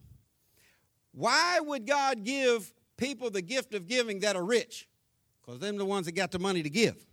[1.12, 4.88] Why would God give people the gift of giving that are rich?
[5.40, 7.06] Because them the ones that got the money to give.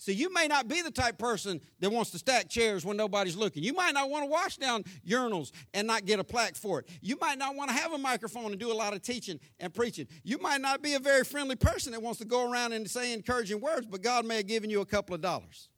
[0.00, 3.34] So you may not be the type person that wants to stack chairs when nobody's
[3.34, 3.64] looking.
[3.64, 6.88] You might not want to wash down urinals and not get a plaque for it.
[7.02, 9.74] You might not want to have a microphone and do a lot of teaching and
[9.74, 10.06] preaching.
[10.22, 13.12] You might not be a very friendly person that wants to go around and say
[13.12, 15.68] encouraging words, but God may have given you a couple of dollars.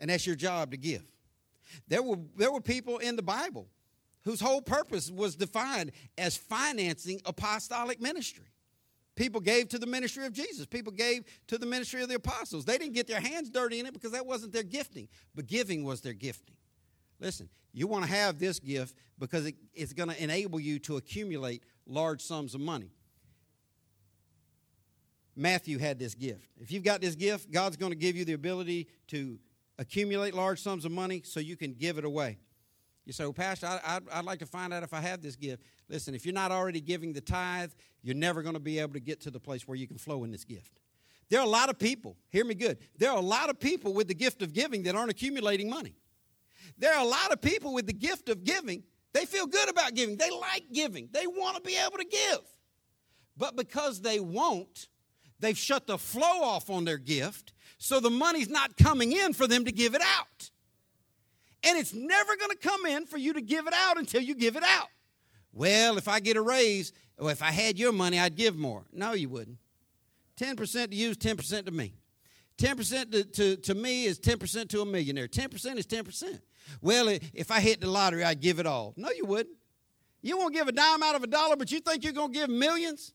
[0.00, 1.04] And that's your job to give.
[1.88, 3.68] There were, there were people in the Bible
[4.24, 8.46] whose whole purpose was defined as financing apostolic ministry.
[9.16, 10.66] People gave to the ministry of Jesus.
[10.66, 12.64] People gave to the ministry of the apostles.
[12.64, 15.84] They didn't get their hands dirty in it because that wasn't their gifting, but giving
[15.84, 16.56] was their gifting.
[17.20, 20.96] Listen, you want to have this gift because it, it's going to enable you to
[20.96, 22.90] accumulate large sums of money.
[25.36, 26.48] Matthew had this gift.
[26.60, 29.38] If you've got this gift, God's going to give you the ability to
[29.78, 32.38] accumulate large sums of money so you can give it away.
[33.04, 35.62] You say, well, Pastor, I, would like to find out if I have this gift.
[35.88, 37.70] Listen, if you're not already giving the tithe,
[38.02, 40.24] you're never going to be able to get to the place where you can flow
[40.24, 40.80] in this gift.
[41.28, 43.92] There are a lot of people, hear me good, there are a lot of people
[43.92, 45.96] with the gift of giving that aren't accumulating money.
[46.78, 49.94] There are a lot of people with the gift of giving, they feel good about
[49.94, 52.40] giving, they like giving, they want to be able to give.
[53.36, 54.88] But because they won't,
[55.40, 59.46] they've shut the flow off on their gift, so the money's not coming in for
[59.46, 60.50] them to give it out.
[61.66, 64.34] And it's never going to come in for you to give it out until you
[64.34, 64.88] give it out.
[65.52, 68.84] Well, if I get a raise, or if I had your money, I'd give more.
[68.92, 69.58] No, you wouldn't.
[70.38, 71.94] 10% to you is 10% to me.
[72.58, 75.28] 10% to, to, to me is 10% to a millionaire.
[75.28, 76.40] 10% is 10%.
[76.80, 78.94] Well, if I hit the lottery, I'd give it all.
[78.96, 79.56] No, you wouldn't.
[80.22, 82.38] You won't give a dime out of a dollar, but you think you're going to
[82.38, 83.12] give millions?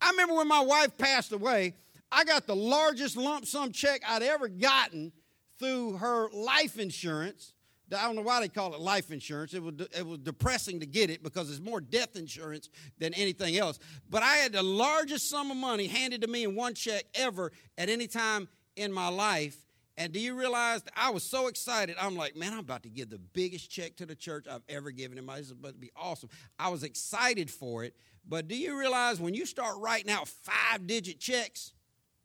[0.00, 1.74] I remember when my wife passed away,
[2.12, 5.12] I got the largest lump sum check I'd ever gotten
[5.58, 7.54] through her life insurance
[7.92, 9.54] I don't know why they call it life insurance.
[9.54, 12.68] It was, it was depressing to get it because it's more death insurance
[12.98, 13.78] than anything else.
[14.08, 17.52] But I had the largest sum of money handed to me in one check ever
[17.76, 19.56] at any time in my life.
[19.96, 21.96] And do you realize I was so excited?
[22.00, 24.90] I'm like, man, I'm about to give the biggest check to the church I've ever
[24.90, 25.38] given life.
[25.38, 26.30] This is about to be awesome.
[26.58, 27.94] I was excited for it.
[28.26, 31.74] But do you realize when you start writing out five digit checks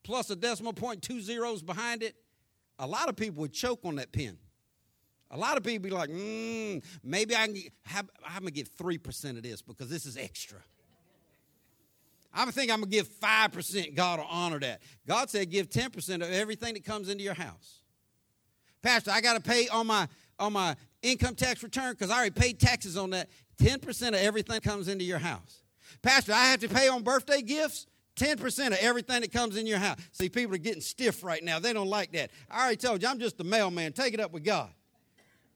[0.05, 2.15] plus a decimal point, two zeros behind it,
[2.79, 4.37] a lot of people would choke on that pen.
[5.31, 9.37] A lot of people be like, mm, maybe I can have, I'm to get 3%
[9.37, 10.59] of this because this is extra.
[12.33, 13.95] I'm think I'm to give 5%.
[13.95, 14.81] God will honor that.
[15.07, 17.79] God said give 10% of everything that comes into your house.
[18.81, 20.07] Pastor, I got to pay on my
[20.37, 23.29] on my income tax return because I already paid taxes on that.
[23.57, 25.63] 10% of everything comes into your house.
[26.01, 27.87] Pastor, I have to pay on birthday gifts.
[28.17, 29.97] 10% of everything that comes in your house.
[30.11, 31.59] See, people are getting stiff right now.
[31.59, 32.31] They don't like that.
[32.49, 33.91] I already told you, I'm just the mailman.
[33.91, 34.69] Take it up with God.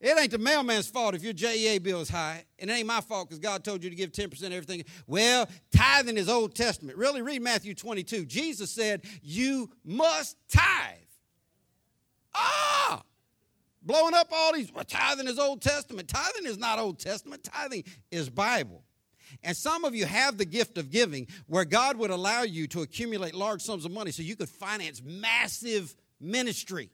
[0.00, 2.44] It ain't the mailman's fault if your JEA bill is high.
[2.58, 4.84] And it ain't my fault because God told you to give 10% of everything.
[5.06, 5.46] Well,
[5.76, 6.96] tithing is Old Testament.
[6.96, 8.24] Really, read Matthew 22.
[8.24, 10.96] Jesus said, You must tithe.
[12.34, 13.02] Ah!
[13.82, 16.08] Blowing up all these, well, tithing is Old Testament.
[16.08, 18.84] Tithing is not Old Testament, tithing is Bible.
[19.42, 22.82] And some of you have the gift of giving where God would allow you to
[22.82, 26.90] accumulate large sums of money so you could finance massive ministry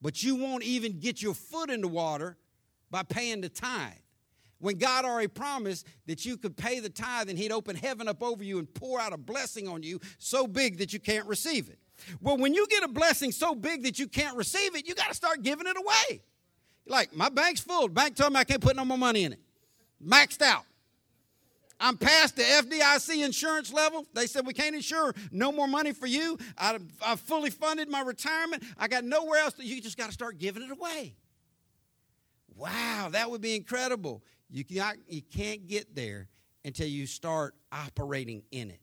[0.00, 2.36] but you won't even get your foot in the water
[2.90, 3.92] by paying the tithe.
[4.60, 8.22] When God already promised that you could pay the tithe and He'd open heaven up
[8.22, 11.68] over you and pour out a blessing on you so big that you can't receive
[11.68, 11.78] it.
[12.20, 15.08] Well, when you get a blessing so big that you can't receive it, you got
[15.08, 16.22] to start giving it away.
[16.86, 17.88] Like, my bank's full.
[17.88, 19.40] Bank told me I can't put no more money in it.
[20.04, 20.64] Maxed out.
[21.80, 24.06] I'm past the FDIC insurance level.
[24.12, 26.38] They said we can't insure no more money for you.
[26.56, 28.64] I, have fully funded my retirement.
[28.76, 29.54] I got nowhere else.
[29.54, 31.14] To, you just got to start giving it away.
[32.56, 34.24] Wow, that would be incredible.
[34.50, 36.28] You, cannot, you can't get there
[36.64, 38.80] until you start operating in it.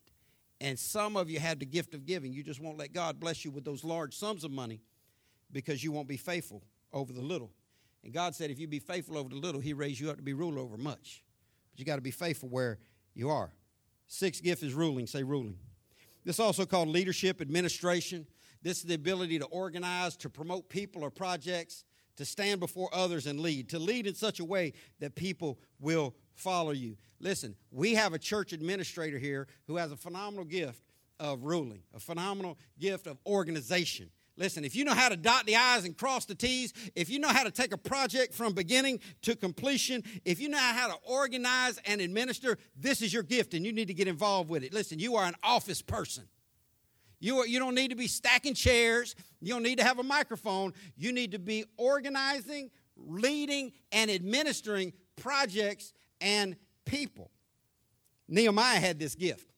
[0.60, 2.32] And some of you have the gift of giving.
[2.32, 4.80] You just won't let God bless you with those large sums of money
[5.52, 6.62] because you won't be faithful
[6.94, 7.50] over the little.
[8.02, 10.22] And God said, if you be faithful over the little, He raise you up to
[10.22, 11.22] be ruler over much.
[11.76, 12.78] But you got to be faithful where
[13.12, 13.52] you are.
[14.06, 15.06] Sixth gift is ruling.
[15.06, 15.58] Say ruling.
[16.24, 18.26] This is also called leadership, administration.
[18.62, 21.84] This is the ability to organize, to promote people or projects,
[22.16, 26.14] to stand before others and lead, to lead in such a way that people will
[26.32, 26.96] follow you.
[27.20, 30.80] Listen, we have a church administrator here who has a phenomenal gift
[31.20, 34.08] of ruling, a phenomenal gift of organization.
[34.38, 37.18] Listen, if you know how to dot the I's and cross the T's, if you
[37.18, 40.96] know how to take a project from beginning to completion, if you know how to
[41.04, 44.74] organize and administer, this is your gift and you need to get involved with it.
[44.74, 46.24] Listen, you are an office person.
[47.18, 49.14] You, you don't need to be stacking chairs.
[49.40, 50.74] You don't need to have a microphone.
[50.96, 57.30] You need to be organizing, leading, and administering projects and people.
[58.28, 59.50] Nehemiah had this gift.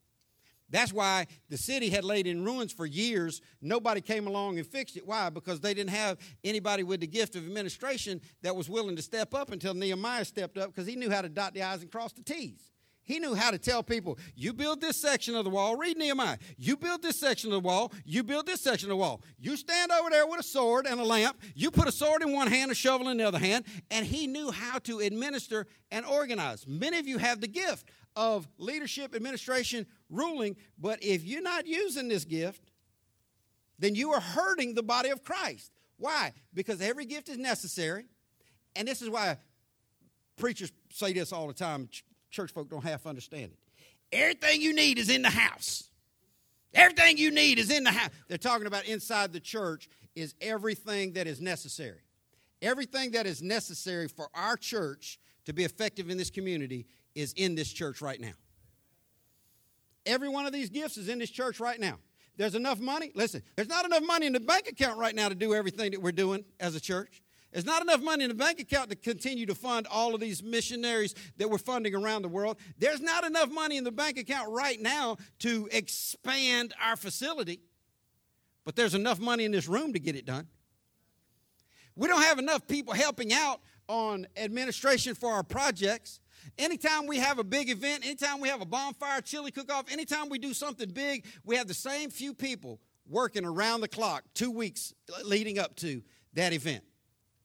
[0.71, 3.41] That's why the city had laid in ruins for years.
[3.63, 5.07] Nobody came along and fixed it.
[5.07, 5.31] Why?
[5.31, 9.35] Because they didn't have anybody with the gift of administration that was willing to step
[9.35, 12.13] up until Nehemiah stepped up because he knew how to dot the I's and cross
[12.13, 12.71] the T's.
[13.09, 15.77] He knew how to tell people, you build this section of the wall.
[15.77, 16.37] Read Nehemiah.
[16.59, 17.91] You build this section of the wall.
[18.05, 19.23] You build this section of the wall.
[19.39, 21.41] You stand over there with a sword and a lamp.
[21.55, 23.65] You put a sword in one hand, a shovel in the other hand.
[23.91, 26.67] And he knew how to administer and organize.
[26.69, 27.89] Many of you have the gift
[28.19, 30.57] of leadership, administration, ruling.
[30.77, 32.73] But if you're not using this gift,
[33.79, 35.71] then you are hurting the body of Christ.
[35.99, 36.33] Why?
[36.53, 38.07] Because every gift is necessary.
[38.75, 39.39] And this is why
[40.37, 41.89] preachers say this all the time
[42.31, 43.59] church folk don't half understand it.
[44.11, 45.85] Everything you need is in the house.
[46.75, 48.11] Everything you need is in the house.
[48.27, 52.01] They're talking about inside the church is everything that is necessary.
[52.63, 56.87] Everything that is necessary for our church to be effective in this community
[57.19, 58.33] is in this church right now.
[60.07, 61.99] Every one of these gifts is in this church right now.
[62.37, 63.11] There's enough money.
[63.15, 66.01] Listen, there's not enough money in the bank account right now to do everything that
[66.01, 67.21] we're doing as a church.
[67.53, 70.43] There's not enough money in the bank account to continue to fund all of these
[70.43, 72.59] missionaries that we're funding around the world.
[72.79, 77.61] There's not enough money in the bank account right now to expand our facility,
[78.65, 80.47] but there's enough money in this room to get it done.
[81.97, 86.21] We don't have enough people helping out on administration for our projects.
[86.59, 90.29] Anytime we have a big event, anytime we have a bonfire, chili cook off, anytime
[90.29, 94.51] we do something big, we have the same few people working around the clock two
[94.51, 94.93] weeks
[95.25, 96.03] leading up to
[96.35, 96.83] that event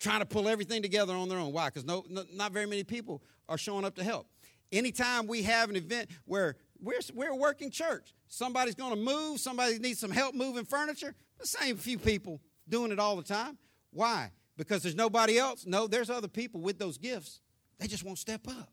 [0.04, 1.54] trying to pull everything together on their own.
[1.54, 1.68] Why?
[1.68, 4.28] Because no, no, not very many people are showing up to help.
[4.72, 9.40] Anytime we have an event where we're, we're a working church, somebody's going to move,
[9.40, 13.58] somebody needs some help moving furniture, the same few people doing it all the time.
[13.92, 14.32] Why?
[14.58, 15.66] Because there's nobody else?
[15.66, 17.40] No, there's other people with those gifts.
[17.80, 18.70] They just won't step up.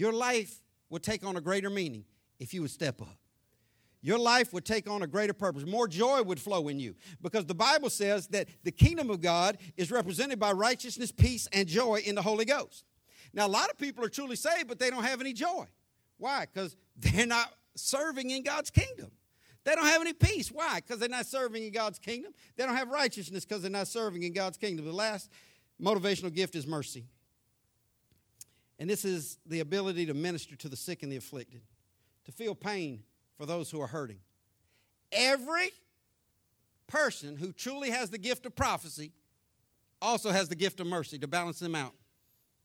[0.00, 2.04] Your life would take on a greater meaning
[2.38, 3.20] if you would step up
[4.02, 5.66] your life would take on a greater purpose.
[5.66, 9.58] More joy would flow in you because the Bible says that the kingdom of God
[9.76, 12.84] is represented by righteousness, peace, and joy in the Holy Ghost.
[13.32, 15.66] Now, a lot of people are truly saved, but they don't have any joy.
[16.16, 16.46] Why?
[16.52, 19.10] Because they're not serving in God's kingdom.
[19.64, 20.50] They don't have any peace.
[20.50, 20.76] Why?
[20.76, 22.32] Because they're not serving in God's kingdom.
[22.56, 24.86] They don't have righteousness because they're not serving in God's kingdom.
[24.86, 25.30] The last
[25.80, 27.04] motivational gift is mercy.
[28.80, 31.60] And this is the ability to minister to the sick and the afflicted,
[32.24, 33.02] to feel pain
[33.36, 34.18] for those who are hurting.
[35.12, 35.70] Every
[36.86, 39.12] person who truly has the gift of prophecy
[40.00, 41.92] also has the gift of mercy to balance them out,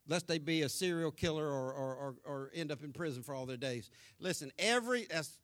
[0.07, 3.35] lest they be a serial killer or, or, or, or end up in prison for
[3.35, 3.89] all their days.
[4.17, 5.37] Listen, every, that's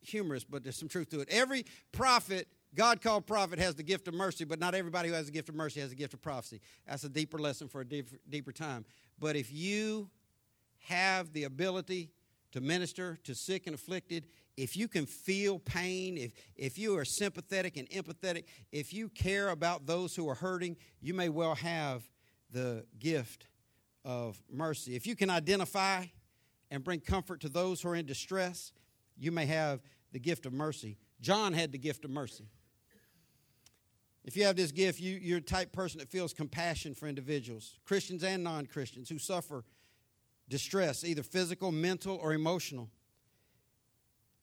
[0.00, 1.28] humorous, but there's some truth to it.
[1.30, 5.26] Every prophet God called prophet has the gift of mercy, but not everybody who has
[5.26, 6.60] the gift of mercy has the gift of prophecy.
[6.86, 8.84] That's a deeper lesson for a deeper, deeper time.
[9.18, 10.10] But if you
[10.84, 12.10] have the ability
[12.52, 17.04] to minister to sick and afflicted, if you can feel pain, if, if you are
[17.04, 22.08] sympathetic and empathetic, if you care about those who are hurting, you may well have
[22.50, 23.46] the gift
[24.04, 24.94] of mercy.
[24.96, 26.06] If you can identify
[26.70, 28.72] and bring comfort to those who are in distress,
[29.18, 29.80] you may have
[30.12, 30.96] the gift of mercy.
[31.20, 32.48] John had the gift of mercy.
[34.26, 37.78] If you have this gift, you, you're a type person that feels compassion for individuals,
[37.84, 39.64] Christians and non Christians, who suffer
[40.48, 42.90] distress, either physical, mental, or emotional.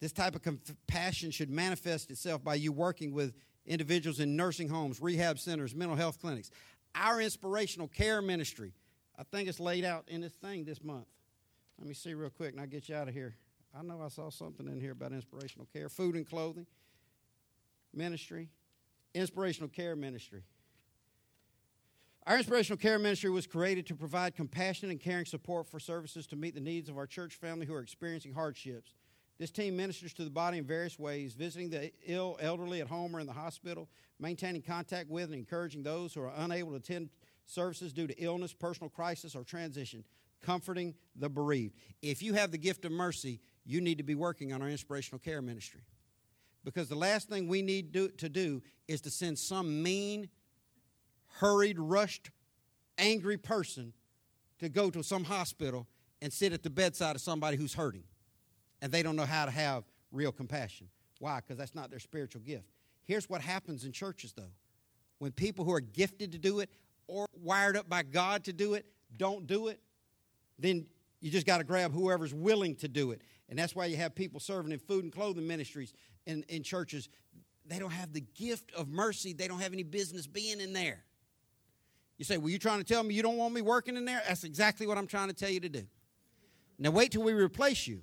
[0.00, 3.34] This type of compassion should manifest itself by you working with
[3.66, 6.50] individuals in nursing homes, rehab centers, mental health clinics.
[6.94, 8.72] Our inspirational care ministry,
[9.18, 11.06] I think it's laid out in this thing this month.
[11.78, 13.36] Let me see real quick and I'll get you out of here.
[13.76, 16.66] I know I saw something in here about inspirational care, food and clothing
[17.92, 18.50] ministry,
[19.14, 20.42] inspirational care ministry.
[22.26, 26.36] Our inspirational care ministry was created to provide compassionate and caring support for services to
[26.36, 28.94] meet the needs of our church family who are experiencing hardships.
[29.38, 33.14] This team ministers to the body in various ways, visiting the ill elderly at home
[33.14, 33.88] or in the hospital,
[34.18, 37.10] maintaining contact with and encouraging those who are unable to attend
[37.44, 40.04] services due to illness, personal crisis, or transition,
[40.40, 41.74] comforting the bereaved.
[42.00, 45.18] If you have the gift of mercy, you need to be working on our inspirational
[45.18, 45.82] care ministry.
[46.64, 50.28] Because the last thing we need to do is to send some mean,
[51.38, 52.30] hurried, rushed,
[52.96, 53.92] angry person
[54.58, 55.86] to go to some hospital
[56.22, 58.04] and sit at the bedside of somebody who's hurting
[58.80, 60.88] and they don't know how to have real compassion.
[61.18, 61.40] Why?
[61.40, 62.64] Because that's not their spiritual gift.
[63.04, 64.52] Here's what happens in churches, though.
[65.18, 66.70] When people who are gifted to do it
[67.06, 68.86] or wired up by God to do it
[69.16, 69.80] don't do it,
[70.58, 70.86] then
[71.20, 73.22] you just got to grab whoever's willing to do it.
[73.48, 75.92] And that's why you have people serving in food and clothing ministries
[76.26, 77.08] in, in churches,
[77.66, 79.32] they don't have the gift of mercy.
[79.32, 81.04] They don't have any business being in there.
[82.18, 84.22] You say, Well, you trying to tell me you don't want me working in there?
[84.26, 85.84] That's exactly what I'm trying to tell you to do.
[86.78, 88.02] Now, wait till we replace you.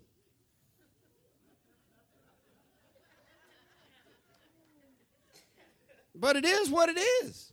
[6.16, 7.52] But it is what it is.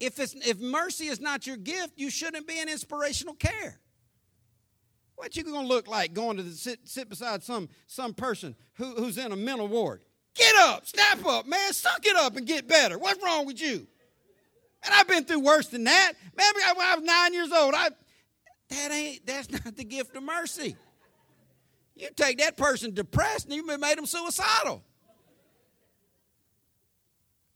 [0.00, 3.78] If, it's, if mercy is not your gift, you shouldn't be in inspirational care.
[5.24, 8.94] What you gonna look like going to the, sit, sit beside some, some person who,
[8.94, 10.02] who's in a mental ward?
[10.34, 12.98] Get up, snap up, man, suck it up and get better.
[12.98, 13.86] What's wrong with you?
[14.84, 16.12] And I've been through worse than that.
[16.36, 16.46] Man,
[16.76, 17.88] when I was nine years old, I
[18.68, 20.76] that ain't that's not the gift of mercy.
[21.96, 24.84] You take that person depressed and you've made them suicidal.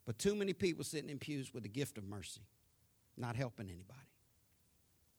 [0.07, 2.41] But too many people sitting in pews with the gift of mercy,
[3.19, 4.09] not helping anybody,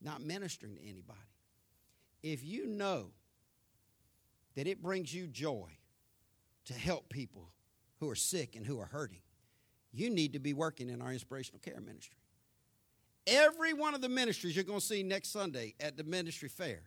[0.02, 1.29] not ministering to anybody.
[2.22, 3.12] If you know
[4.56, 5.70] that it brings you joy
[6.66, 7.50] to help people
[8.00, 9.22] who are sick and who are hurting,
[9.92, 12.18] you need to be working in our inspirational care ministry.
[13.26, 16.82] Every one of the ministries you're going to see next Sunday at the ministry fair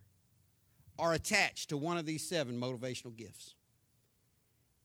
[0.98, 3.54] are attached to one of these seven motivational gifts.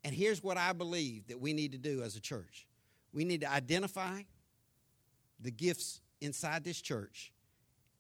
[0.04, 2.66] And here's what I believe that we need to do as a church
[3.14, 4.22] we need to identify
[5.40, 7.32] the gifts inside this church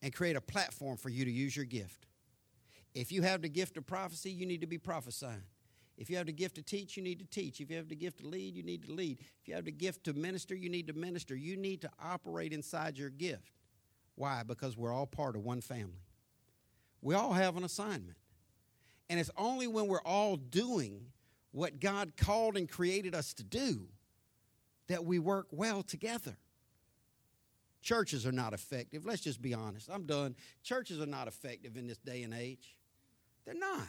[0.02, 2.06] and create a platform for you to use your gift.
[2.98, 5.44] If you have the gift of prophecy, you need to be prophesying.
[5.99, 7.61] If you have the gift to teach, you need to teach.
[7.61, 9.19] If you have the gift to lead, you need to lead.
[9.19, 11.36] If you have the gift to minister, you need to minister.
[11.36, 13.52] You need to operate inside your gift.
[14.15, 14.41] Why?
[14.41, 16.02] Because we're all part of one family.
[17.03, 18.18] We all have an assignment.
[19.11, 21.06] And it's only when we're all doing
[21.52, 23.90] what God called and created us to do
[24.88, 26.36] that we work well together.
[27.84, 29.06] Churches are not effective.
[29.06, 29.88] Let's just be honest.
[29.88, 30.36] I'm done.
[30.64, 32.76] Churches are not effective in this day and age.
[33.48, 33.88] They're not.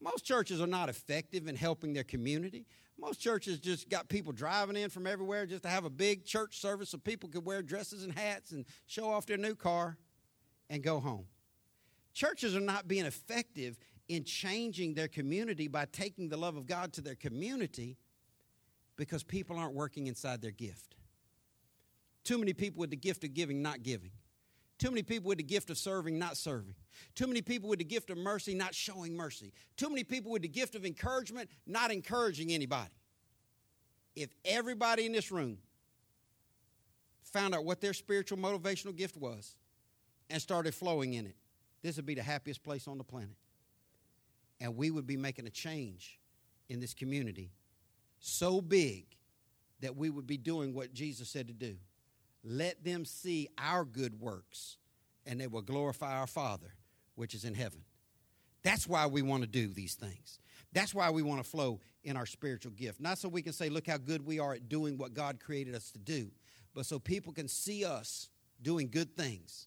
[0.00, 2.66] Most churches are not effective in helping their community.
[2.98, 6.60] Most churches just got people driving in from everywhere just to have a big church
[6.60, 9.98] service so people could wear dresses and hats and show off their new car
[10.70, 11.26] and go home.
[12.14, 13.76] Churches are not being effective
[14.08, 17.96] in changing their community by taking the love of God to their community
[18.94, 20.94] because people aren't working inside their gift.
[22.22, 24.12] Too many people with the gift of giving, not giving.
[24.78, 26.74] Too many people with the gift of serving, not serving.
[27.14, 29.52] Too many people with the gift of mercy, not showing mercy.
[29.76, 32.90] Too many people with the gift of encouragement, not encouraging anybody.
[34.14, 35.58] If everybody in this room
[37.22, 39.56] found out what their spiritual motivational gift was
[40.28, 41.36] and started flowing in it,
[41.82, 43.36] this would be the happiest place on the planet.
[44.60, 46.18] And we would be making a change
[46.68, 47.50] in this community
[48.18, 49.06] so big
[49.80, 51.76] that we would be doing what Jesus said to do.
[52.48, 54.76] Let them see our good works,
[55.26, 56.74] and they will glorify our Father,
[57.16, 57.80] which is in heaven.
[58.62, 60.38] That's why we want to do these things.
[60.72, 63.00] That's why we want to flow in our spiritual gift.
[63.00, 65.74] Not so we can say, look how good we are at doing what God created
[65.74, 66.30] us to do,
[66.72, 68.28] but so people can see us
[68.62, 69.66] doing good things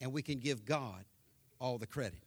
[0.00, 1.04] and we can give God
[1.60, 2.22] all the credit.